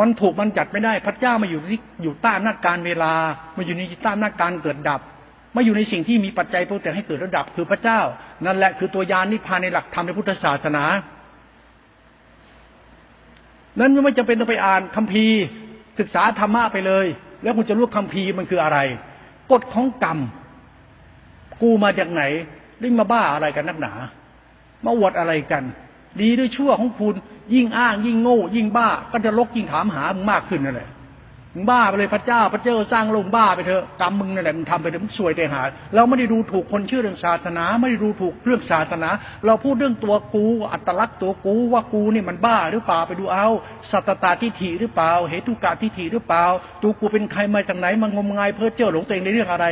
[0.00, 3.12] มันถูกมันจัดไม่ได้ พระเจ้ามาอยู่ที่อยู่ใต้อำนาจการเวลา
[3.56, 5.00] มาอยู่ในใต้อำนาจการเกิดดับ
[5.56, 8.00] มาอยู่ในสิ่งที่มีปัจจัยปรุงแต่งให้เกิดระดับ คือพระเจ้า
[8.46, 10.84] นั่นแหละคือตัวยานนิพพานในหลักธรรมในพุทธศาสนา
[13.78, 15.40] นั้นไม่จำเป็นต้องไปอ่านคัมภีร์
[15.98, 17.06] ศึกษาธรรมะไปเลย
[17.42, 18.78] แล้วคุณจะรู้คัมภีร์มันคืออะไร
[19.52, 20.18] กฎของกรรม
[21.62, 22.22] กูมาจากไหน
[22.80, 23.92] ได้มาบ้าอะไรกันนักหนา
[24.84, 25.64] มาอวดอะไรกัน
[26.20, 27.14] ดีด้วยชั่วของคุณ
[27.54, 30.90] ยิ่งอ้างยิ่งโง่ ยิ่งบ้า ก็จะลกยิ่งถามหามึงมากขึ้นนั่นแหละ
[31.54, 35.62] มึงบ้าไปเลยพระเจ้าพระเจ้าสร้างโลกบ้าไปเถอะกรรมมึงนั่นแหละมึงทำไปเถอะมึงสวยแต่หา
[35.94, 39.08] เราไม่ได้ดูถูกคนเชื่อเรื่องศาสนา ไม่ได้ดูถูกเรื่องศาสนา
[39.46, 43.46] เราพูดเรื่องตัวกู อัตลักษณ์ตัวกูว่ากูนี่มันบ้าหรือเปล่าไปดูเอา
[43.90, 46.44] สัตตาทิฏฐิหรือเปล่า เหตุกาทิฏฐิหรือเปล่า
[46.82, 49.66] ตัวกูเป็นใครมาจากไหนมางมงายเพ้อเจ้าหลงตัวเองในเรื่องอะไร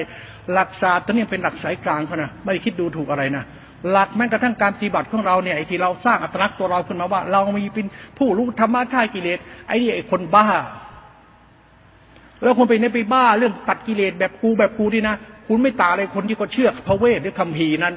[0.52, 3.44] หลักศาสตร์ตัวนี้เป็นหลักสายกลางเขานะไม่คิดดูถูกอะไรนะ
[3.90, 7.86] หลักแม้กระทั่งการปฏิบัติของเราเนี่ยไอ้ที่เราสร้างอัตลักษณ์ตัวเราขึ้นมาว่า เรามีเป็น
[8.18, 10.46] ผู้รู้ธรรมะข่ากิเลสไอ้นี่ไอ้คนบ้า
[12.42, 15.16] แล้วคนไปในไปบ้าเรื่องตัดกิเลสแบบกูแบบกูดีนะ
[15.46, 17.94] คุณไม่ตาเลยคนที่ก็เชื่อพระเวทหรือคำพีนั้น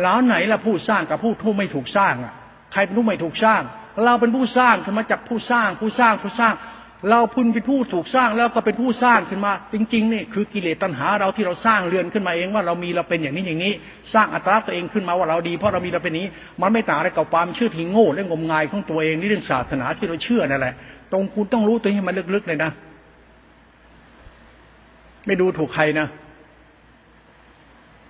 [0.00, 2.34] แล้วไหนล่ะผู้สร้างกับผู้ทูไม่ถูกสร้างอะ
[2.72, 3.62] ใครเป็นผู้ไม่ถูกสร้าง
[4.04, 6.54] เราเป็นผู้สร้างขึ้นมาจากผู้สร้างผู้สร้างผู้สร้าง
[7.10, 13.72] เราพุนเป็นผู้ถูกสร้างแล้วก็เป็นผู้สร้างขึ้นมา จริง ๆ นี่คือกิเลสตัณหาเราที่เราสร้างเรือนขึ้นมาเองว่าเรามีเราเป็นอย่างนี้อย่างนี้
[14.14, 16.26] สร้างอัตราตัวเองขึ้นมาว่าเราดีเพราะเรามีเราเป็นนี้
[16.60, 20.74] มันไม่ต่างอะไรกับความเชื่อที่โง่และงมงายของตัวเองนี่เรื่องศาสนาที่เราเชื่อนั่นแหละ
[21.12, 22.70] ตรงคุณต้องรู้ตัวนี้มันลึกๆเลยนะ
[25.26, 26.06] ไม่ดูถูกใครนะ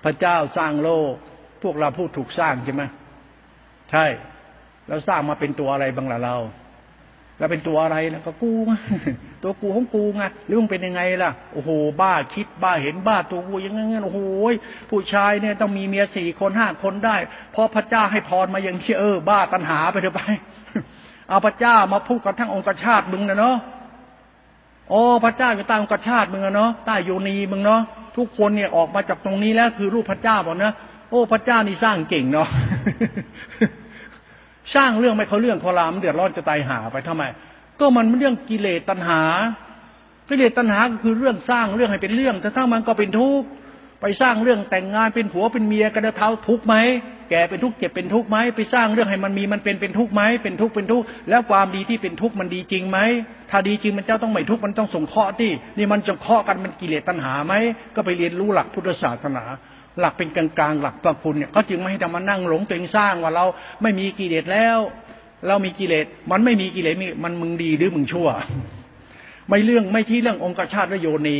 [0.04, 1.12] พระเจ้าสร้างโลก
[1.62, 2.82] พวกเราผู้ถูกสร้างใช่ไหม
[3.90, 4.06] ใช่
[4.88, 6.36] แล้วสร้างมาเป็นตัวอะไรบ้างล่ะเรา
[7.38, 8.52] แล้วเป็นตัวอะไรล้วก็กู
[9.42, 11.70] ตัวกูของกูไงหรือมึงเป็นยังไงล่ะโอ้โห
[12.00, 14.20] บ้าคิดบ้าเห็นบ้าตัวกูยังไงโอ้โห
[14.90, 17.16] ผู้ชายเนี่ยต้องมีเมียสี่คนห้าคนได้
[17.52, 20.20] เพราะพระเจ้าให้พรมาอย่างเชื่อเออบ้าตัณหาไปเถอะไป
[21.28, 23.56] เอาพระเจ้ามาพูดกับทั้งองค์ชาติมึงนะเนาะ
[24.90, 27.80] โอ้พระเจ้าอยู่ใต้องค์ชาติมึงอะเนาะใต้โยนีมึงเนาะ
[28.16, 30.72] ทุกคนเนี่ยออกมาจากตรงนี้แล้วคือรูปพระเจ้าบอกนะ
[31.10, 32.48] โอ้พระเจ้านี่สร้างเก่งเนาะ
[34.74, 37.22] สร้างเรื่องไม่เขาเรื่องเขารามเดือดร้อนจะตายหาไปทำไม
[37.80, 39.22] ก็มันเรื่องกิเลสตัณหา
[40.28, 43.46] กิเลสตัณหาก็คือเรื่องสร้างเรื่องให้เป็นเรื่อง แต่ถ้ามันก็เป็นทุกข์
[44.00, 46.76] ไปสร้างเรื่องแต่งงานเป็นผัวเป็นเมียกันเท้าทุกข์ไหม
[47.30, 52.98] แก่เป็นทุกข์เจ็บเป็นทุกข์ไหมไปสร้างเรื่องให้มันมีมันเป็นเป็นทุกข์ไหมเป็นทุกข์เป็นทุกข์แล้วความดีที่เป็นทุกข์มันดีจริงไหม
[53.50, 57.54] ถ้าดีจริงมันเจ้าต้องไม่ทุกข์มันต้องส่งเคราะห์ที่นี่มันจะเคราะห์กันมันกิเลสตัณหาไหม
[57.94, 59.44] ก็ไปเรียนรู้หลักพุทธศาสนา
[60.00, 63.44] หลักเป็นกลางๆหลักพระคุณเนี่ยเขาจึงไม่ให้ทำมานั่งหลงตัวเองสร้างว่าเรา
[63.82, 64.78] ไม่มีกิเลสแล้ว
[65.46, 68.28] เรามีกิเลสมันไม่มีกิเลสมีมันมึงดีหรือมึงชั่ว
[69.48, 71.38] ไม่เรื่องไม่ที่เรื่ององค์ชาติและโยนี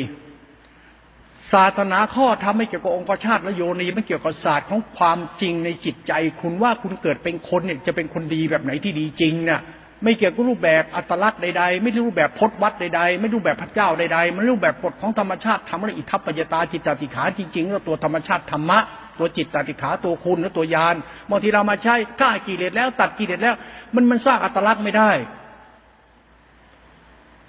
[1.53, 9.61] ศาสนาข้อทำไม่เกี่ยวกับองค์ชาติและโยนีไม่เกี่ยวกับศาสตร์ของความจริงในจิตใจ คุณว่าคุณเกิดเป็นคนเนี่ยจะเป็นคนดีแบบไหนที่ดีจริงเนี่ย
[10.03, 18.79] ไม่เกี่ยวกับรูปแบบอัตลักษณ์ใดๆ ไม่รูปแบบพจนวัดใดๆ ไม่รูปแบบพระเจ้าใดๆ มันรูปแบบกฎของธรรมชาติทำอะไรอิทัปปัจตาจิตตติขาจริงๆแล้วตัวธรรมชาติธรรมะ
[19.19, 20.95] ตัวจิตตติขาตัวคุณและตัวยาน
[21.31, 23.55] บางทีเรามาใช้ฆ่ากิเลสแล้ว ตัดกิเลสแล้ว
[23.95, 25.11] มันมันสร้างอัตลักษณ์ไม่ได้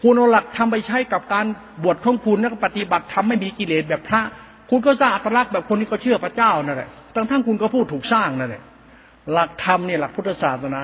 [0.02, 1.46] คุณเอาหลักทำไปใช้กับการ
[1.84, 4.22] บวชของคุณแล้วก็ปฏิบัติทำไม่มีกิเลสแบบพระ
[4.70, 8.64] คุณก็สร้างอัตลักษณ์แบบคนที่เขาเชื่อพระเจ้านั่นแหละทั้งทั้งคุณก็พูดถูกสร้างนั่นแหละ
[9.34, 10.84] หลักธรรมเนี่ยหลักพุทธศาสนา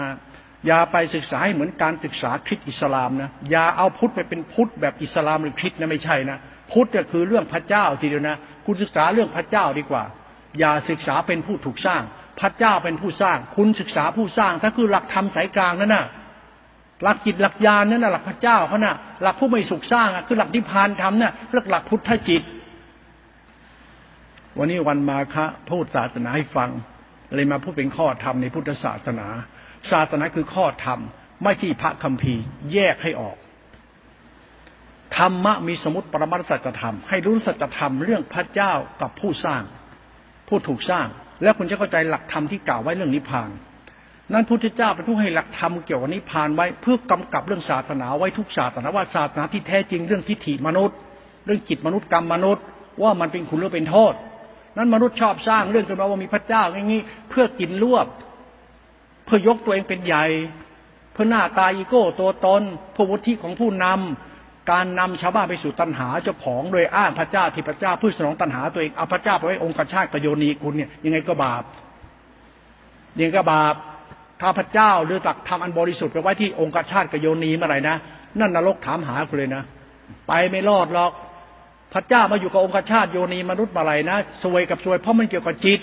[0.68, 6.38] อย่าไปศึกษาให้เหมือนการศึกษาคริสต์อิสลามนะอย่าเอาพุทธไปเป็นพุทธแบบอิสลามหรือคริสต์นะไม่ใช่นะ
[6.72, 10.04] พุทธก็คือเรื่องพระเจ้าทีเดียวนะ คุณศึกษาเรื่องพระเจ้าดีกว่า
[10.60, 12.02] อย่าศึกษาเป็นผู้ถูกสร้าง
[12.40, 16.06] พระเจ้าเป็นผู้สร้าง คุณศึกษาผู้สร้างถ้าคือหลักธรรมสายกลางนั่นน่ะ
[17.04, 22.44] หลักจิตหลักญาณนั่นน่ะหลักพระเจ้าเขาน่ะหลักผู้ไม่สุขสร้างอะคือหลักนิพพานธรรมน่ะเรียกหลักพุทธจิต
[24.58, 26.70] วันนี้วันมาคะพูดศาสนาให้ฟัง
[27.36, 29.28] เลยมาพูดเป็นข้อธรรมในพุทธศาสนา
[29.92, 31.00] ศาสนาคือข้อธรรม
[31.44, 33.38] ไม่ที่พระคัมภีร์แยกให้ออก
[35.18, 39.64] ธรรมะมีสมุติปรมัตสัจธรรม ให้รู้สัจธรรมเรื่องพระเจ้ากับผู้สร้าง
[40.48, 41.08] ผู้ถูกสร้าง
[41.44, 43.50] แล้วคุณจะเข้าใจหลักธรรมที่กล่าวไว้เรื่องนิพพาน
[44.34, 50.98] นั้นพุทธเจ้าเป็นผู้ให้หลักธรรมเกี่ยวกับนิพพานไว้เพื่อกำกับเรื่องศาสนาไว้ทุกศาสนาว่าศาสนาที่แท้จริงเรื่องทิฏฐิมนุษย์
[51.46, 52.64] เรื่องจิตมนุษย์กรรมมนุษย์
[53.04, 54.14] ว่ามันเป็นคุณหรือเป็นโทษ
[54.78, 58.06] นั้นมนุษย์ชอบสร้างเรื่องขึ้นมาว่ามีพระเจ้าอย่างนี้ เพื่อกินรวบ
[59.32, 60.26] พื่อยกตัวเองเป็นใหญ่
[61.14, 62.62] เพื่อหน้าตาอีโก้ตัวตน
[62.96, 71.64] ผู้วุฒิของผู้นำการนำชาวบ้านไปสู่ตัณหาเจ้าของโดยอ้างพระเจ้าที่พระเจ้าเพื่อสนองตัณหาตัวเองเอาพระเจ้าไปไว้องค์ชาติกโยนีคุณเนี่ยยังไงก็บาป
[73.16, 73.76] ยังไงก็บาป
[74.42, 77.96] ข้าพระเจ้าหรือหลักธรรมอันบริสุทธิ์ไปไว้ที่องค์ชาติกโยนีเมื่อไหร่นะ
[78.40, 79.64] นั่นนรกถามหาคุณเลยนะ
[80.28, 81.12] ไปไม่รอดหรอก
[81.94, 85.80] พระเจ้ามาอยู่กับองค์ชาติโยนีมนุษย์เมื่อไหร่นะ สวยกับสวยเพราะมันเกี่ยวกับจิต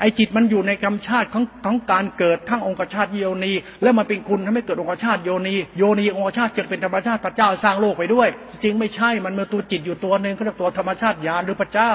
[0.00, 8.28] ไอ้จิตมันอยู่ในกรรมชาติของของการเกิดทั้งองค์ชาติโยนี แล้วมันเป็นคุณทำให้เกิดองค์ชาติโยนีโยนีองค์ชาติจึงเป็นธรรมชาติพระเจ้าสร้างโลกไปด้วย
[8.62, 11.92] จริงไม่ใช่มันมีตัวจิตอยู่ตัวหนึ่งก็เรียกตัวธรรมชาติญาณหรือพระเจ้า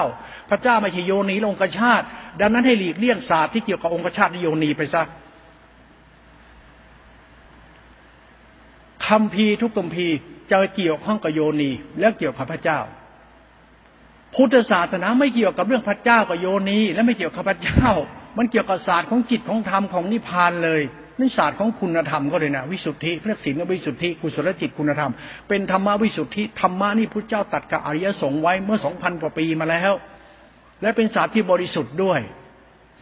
[0.49, 2.05] พระเจ้าไม่ใช่โยนีองค์ชาติ
[2.39, 5.03] ดังนั้นให้หลีกเลี่ยงศาสตร์ที่เกี่ยวกับองค์ชาติโยนีไปซะ
[9.07, 10.07] คำพีทุกคำพี
[10.51, 12.79] จะเกี่ยวข้องกับโยนีและเกี่ยวกับพระเจ้า
[14.35, 17.89] พุทธศาสนาไม่เกี่ยวกับเรื่องพระเจ้ากับโยนีและไม่เกี่ยวกับพระเจ้า
[18.37, 20.81] มันเกี่ยวกับศาสตร์ของจิตของธรรมของนิพพานเลย
[21.19, 25.11] นี่ศาสตร์ของคุณธรรมก็เลยนะวิสุทธิเรียกศีลวิสุทธิกุศลจิตคุณธรรม
[25.47, 29.93] เป็นธรรมวิสุทธิธรรมะนี่พระเจ้าตัดกับอริยสงฆ์ไว้เมื่อสองพันกว่าปีมาแล้ว
[30.81, 32.19] และเป็นศาสตร์ที่บริสุทธิ์ด้วย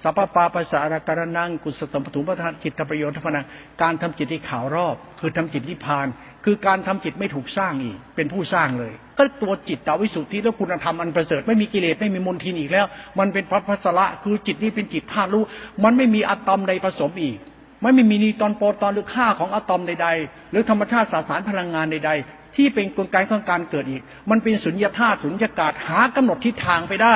[0.03, 3.45] สัพปาภาษาอาการนังกุศลปฐุมประธานจิตประโยชน์ทพนัง
[3.81, 6.07] การทำจิตที่ขาวรอบ คือทำจิตนิพพาน
[6.45, 12.85] คือการทำจิตไม่ถูกสร้างอีก เป็นผู้สร้างเลย ก็ตัวจิตตาวิสุทธิและคุณธรรมอันประเสริฐไม่มีกิเลสไม่มีมลทินอีกแล้ว
[13.19, 15.43] มันเป็นพัพัสระคือจิตนี้เป็นจิตธาตุรู้
[15.83, 17.37] มันไม่มีอะตอมใดผสมอีก
[17.81, 27.15] ไม่มีนีตอนโปรตอนหรือค่าของอะตอมใดๆ หรือธรรมชาติสสารพลังงานใดๆ ที่เป็นกลไกของการเกิดอีก มันเป็นสุญญาธาตุสุญญากาศหากำหนดทิศทางไปได้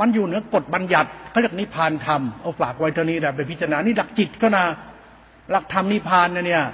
[0.00, 4.64] มันอยู่เหนือกฎบัญญัติเขาเรียกนิพานธรรมเอาฝากไว้เท่านี้แหละไปพิจารณานี่หลักจิตก็นะ
[5.50, 6.64] หลักธรรมนิพานนะเนี่ย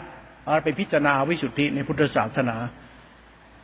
[0.44, 2.56] เอาไปพิจารณาวิสุทธิในพุทธศาสนา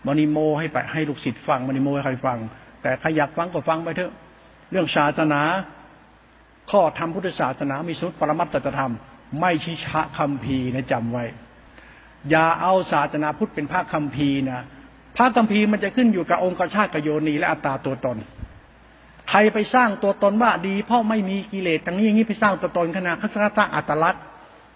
[0.07, 2.39] มณีโมให้ไปให้ลูกศิษย์ฟังมณีโมให้ใครฟัง
[2.83, 4.13] แต่ใครอยากฟังก็ฟังไปเถอะ
[4.71, 5.43] เรื่องศาสนา
[6.71, 8.93] ข้อธรรมพุทธศาสนา มีสุดปรมัตตธรรม
[9.41, 11.25] ไม่ชิชะคำพีนะจำไว้
[12.31, 14.65] อย่าเอาศาสนาพุทธเป็นพระคำพีนะ
[15.17, 18.17] พระคำพีมันจะขึ้นอยู่กับองค์ชาติกโยนีและอัตตาตัวตน
[19.31, 24.23] ใครไปสร้างตัวตนว่าดี เพราะไม่มีกิเลสอย่างนี้อย่างนี้ไปสร้างตัวตนขนาดเขาสร้างอัตลักษณ์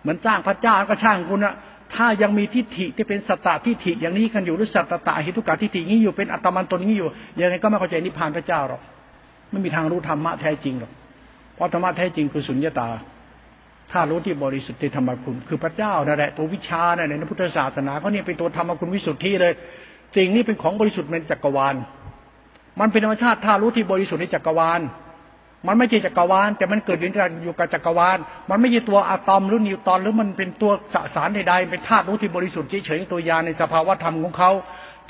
[0.03, 1.55] เหมือนสร้างพระเจ้าก็ช่างคุณอะ
[1.95, 7.09] ถ้ายังมีทิฏฐิที่เป็นสัตตทิฏฐิอย่างนี้กันอยู่หรือสัตตะหิทุกาทิฏฐินี้อยู่เป็นอัตมันตนนี้อยู่
[7.41, 8.81] ยังไงก็ไม่เข้าใจนิพพานพระเจ้าหรอก
[9.51, 10.93] ไม่มีทางรู้ธรรมะแท้จริงหรอก
[11.55, 12.89] เพราะธรรมะแท้จริงคือสุญญตา
[13.93, 19.53] ถ้ารู้ที่บริสุทธิ์ธรรมคุณ คือพระเจ้านั่นแหละตัววิชาเนี่ยในพุทธศาสนาเขาเนี่ยเป็นตัวธรรมคุณวิสุทธิเลย
[20.17, 21.75] สิ่งนี้เป็นของบริสุทธิ์ในจักรวาล
[22.81, 24.81] มันเป็นธรรมชาติถ้ารู้ที่บริสุทธิ์ในจักรวาล
[25.67, 27.03] มันไม่ใช่จักรวาล แต่มันเกิดอ
[27.47, 28.19] ยู่กับจักรวาล
[28.51, 34.51] มันไม่ใช่ตัวอะตอมหรือนิวตอนหรือมันเป็นตัวสสารใดๆเป็นธาตุรู้ที่บริสุทธิ์เฉยๆตัวยาในสภาวะธรรมของเขา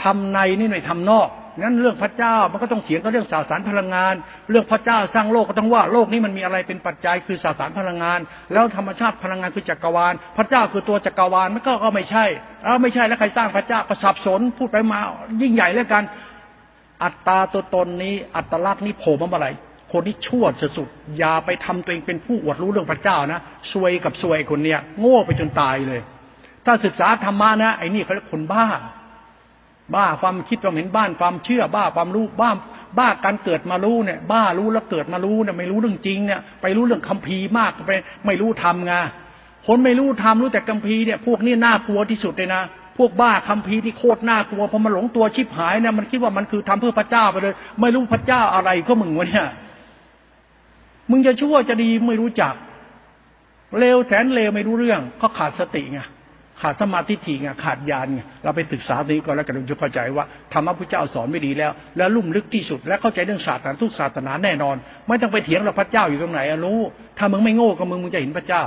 [0.02, 4.14] ทำในนี่หน่อยทำนอกนั้นเรื่องพระเจ้ามันก็ต้องเถียงกับเรื่องสาสารพลังงาน
[4.50, 8.20] เรื่องพระเจ้าสร้างโลกก็ต้องว่าโลกนี้มันมีอะไรเป็นปัจจัยคือสสารพลังงาน
[8.52, 12.24] แล้วธรรมชาติพลังงานคือจักรวาล พระเจ้าคือตัวจักรวาลมันก็ก็ไม่ใช่
[12.62, 14.98] แล้วไม่ใช่แล้วใครสร้างพระเจ้าก็สับสนพูดไปมา
[15.42, 16.02] ยิ่งใหญ่แล้วกัน
[17.02, 19.50] อัตตาตัวตนนี้ อัตลักษณ์นี้โผล่มาเมื่อไหร่
[19.92, 23.40] คนที่ชั่วสุดๆอย่าไปทำตัวเองเป็นผู้อวดรู้เรื่องพระเจ้านะ
[23.72, 26.00] ซวยกับซวยคนเนี้ยโง่ไปจนตายเลย
[26.66, 28.66] ถ้าศึกษาธรรมะนะไอ้นี่เขาเรียกคนบ้า
[29.94, 32.50] บ้าความคิดความเห็นบ้านความเชื่อบ้าความรู้บ้า
[32.98, 37.92] บ้าการเกิดมารู้เนี่ย บ้ารู้แล้วเกิดมารู้เนี่ยไม่รู้เรื่องจริงเนี่ยไปรู้เรื่องคัมภีร์มากไป
[38.26, 38.92] ไม่รู้ทำไง
[39.66, 42.62] คนไม่รู้ทำรู้แต่คัมภีร์เนี่ยพวกนี้น่ากลัวที่สุดเลยนะ
[43.02, 49.48] วกบ้าคัมภีร์ที่โคตรน่ากลัวพอมันหลงตัวชิบหายเนี่ยมันคิดว่ามันคือทำเพื่อพระเจ้าไปเลย ไม่รู้พระเจ้าอะไรก็มึงวะเนี่ย
[51.10, 52.54] มึงจะชั่วจะดีไม่รู้จัก
[53.78, 56.00] เลวแสนเลวไม่รู้เรื่อง ก็ขาดสติไง
[56.60, 64.76] ขาดสมาธิถี่ไงขาดญาณไงเราไปศึกษาตรงนี้ก่อนแล้วกันจะเข้าใจว่าธรรมะพระเจ้าสอนไม่ดีแล้ว แล้วลุ่มลึกที่สุด และเข้าใจเรื่องศาสตร์ทุกศาสนาแน่นอน
[65.08, 66.78] ไม่ต้องไปเถียงเราพระเจ้าอยู่ตรงไหนรู้
[67.18, 68.64] ถ้ามึงไม่โง่กับมึงมึงจะเห็นพระเจ้า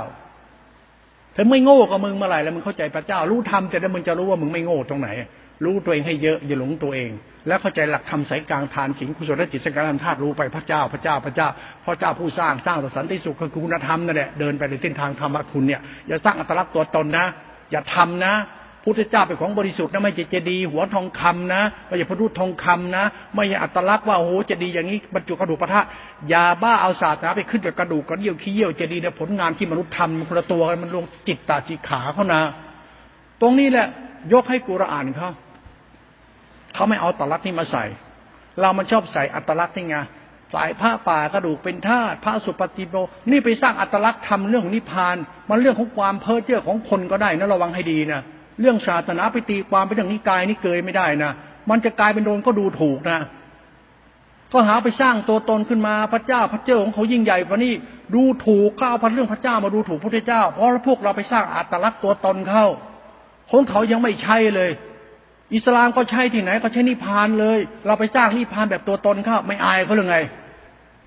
[1.36, 5.08] ถ้าไม่โง่กับมึงเมื่อไหร่แล้วมึงเข้าใจพระเจ้า รู้ธรรมจะได้มึงจะรู้ว่ามึงไม่โง่ตรงไหน
[5.64, 7.10] รู้ตัวเองให้เยอะอย่าหลงตัวเอง
[7.48, 11.48] แล้วเข้าใจหลักธรรมสายกลางทานสิงคุศลจิตสังการธาตุรู้ไปพระเจ้าพระเจ้าพระเจ้า
[11.86, 17.26] พระเจ้าผู้สร้างสร้างสันติสุขคือคุณธรรมนั่นแหละเดินไปในเส้นทางธรรมะคุณเนี่ยอย่าสร้างอัตลักษณ์ตัวตนนะ
[17.72, 18.34] อย่าทำนะ
[18.84, 23.04] พุทธเจ้าเป็นของบริสุทธิ์นะไม่ใช่เจดีหัวทองคำนะไม่ใช่พระรูปทองคำนะ
[23.34, 25.88] ไม่ใช่อัตลักษณ์ว่าโอ้โหเจดีอย่างนี้บรรจุกระดูกพระธาตุ
[26.32, 32.42] ยาบ้าเอาศาสนาไปขึ้นกับกระดูกกระเดี่ยวขี้เยี่ยวเจดีเนี่ยผลงานที่มนุษย์ทำมันคนละตัวกันมันลงจิตตาจิขาเขานะ
[33.40, 33.86] ตรงนี้แหละ
[34.32, 35.30] ยกให้กุรอานเขา
[36.74, 37.84] เขาไม่เอาอัตลักษณ์นี้มาใส่
[38.60, 39.96] เรามันชอบใส่อัตลักษณ์นี่ไง
[40.52, 42.94] ฝ่ายพระป่ากระดูกเป็นธาตุพระสุปฏิโป
[43.30, 45.16] นี่ไปสร้างอัตลักษณ์ทำเรื่องนิพพาน
[45.48, 48.20] มันเรื่องของความเพ้อเจ้อของคนก็ได้นะระวังให้ดีนะ
[48.60, 51.32] เรื่องศาสนาไปตีความไปเรื่องนิกายนี่เกยไม่ได้นะ
[51.70, 53.20] มันจะกลายเป็นโดนก็ดูถูกนะ
[54.52, 57.72] ก็หาไปสร้างตัวตนขึ้นมาพระเจ้าพระเจ้าของเขายิ่งใหญ่กว่านี้
[58.14, 62.66] ดูถูกข้าวพันเรื่องพระเจ้ามาดูถูกพระเจ้า เพราะพวกเราไปสร้างอัตลักษณ์ตัวตนเข้า
[63.50, 64.70] ของเขายังไม่ใช่เลย
[65.54, 70.18] อิสลามก็ใช่ที่ไหนก็ใช้นิพานเลย เราไปสร้างนิพานแบบตัวตนเข้าไม่อายเขาหรือไง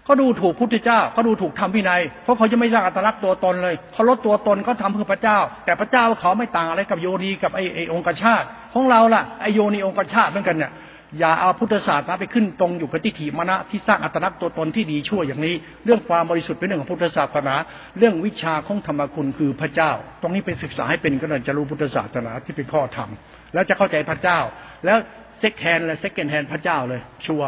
[0.08, 10.74] ก็ดูถูกพุทธเจ้าก็ดูถูกทำพินัย เพราะเขาจะไม่สร้างอัตลักษณ์ตัวตนเลยเขาลดตัวตนก็ทำเพื่อพระเจ้า แต่พระเจ้าเขาไม่ต่างอะไรกับโยนีกับไอ้ไอองค์ชาติ ของเราล่ะไอโยนีองค์ชาติเหมือนกันเนี่ย
[11.20, 15.56] อย่าเอาพุทธศาสนาไปขึ้นตรงอยู่กับทิฏฐิมณะที่สร้างอัตลักษณ์ตัวตนที่ดีชั่วอย่างนี้
[15.86, 17.56] เรื่องความบริสุทธิ์เป็นเรื่องของพุทธศาสนา
[17.98, 19.92] เรื่องวิชาของธรรมคุณคือพระเจ้า
[20.22, 23.10] ตรงนี้เป็นศึกษาให้เป็นก็เลยจะรู้พุทธศาสนาที่เป็นข้อธรรม
[23.54, 24.40] แล้วจะเข้าใจพระเจ้า
[24.86, 24.98] แล้ว
[25.40, 27.44] เซ็กแฮนเลยเซ็กเกนแฮนพระเจ้าเลยชัว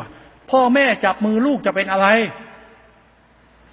[0.51, 2.07] พ่อแม่จับมือลูกจะเป็นอะไร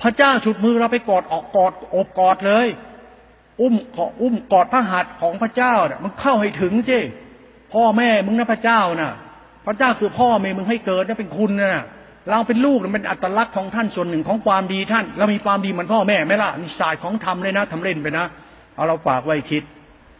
[0.03, 2.67] พระเจ้าฉุดมือเราไปกอดออกกอดอบกอดเลย
[3.61, 6.99] อุ้มขออุ้มกอดพระหัตถ์ของพระเจ้าเนี่ยมันเข้าให้ถึงสิ
[7.73, 9.13] พ่อแม่มึงนะพระเจ้าน่ะ
[9.67, 11.85] พระเจ้าคือพ่อแม่มึงให้เกิดนี่เป็นคุณนะ
[12.31, 18.27] เราเป็นลูกมันเป็นอัตลักษณ์ของท่านส่วนหนึ่งของความดีท่าน เรามีความดีเหมือนพ่อแม่ไหมล่ะนี่ศาสตร์ของธรรมเลยนะทำเล่นไปนะ
[18.75, 19.63] เอาเราฝากไว้คิด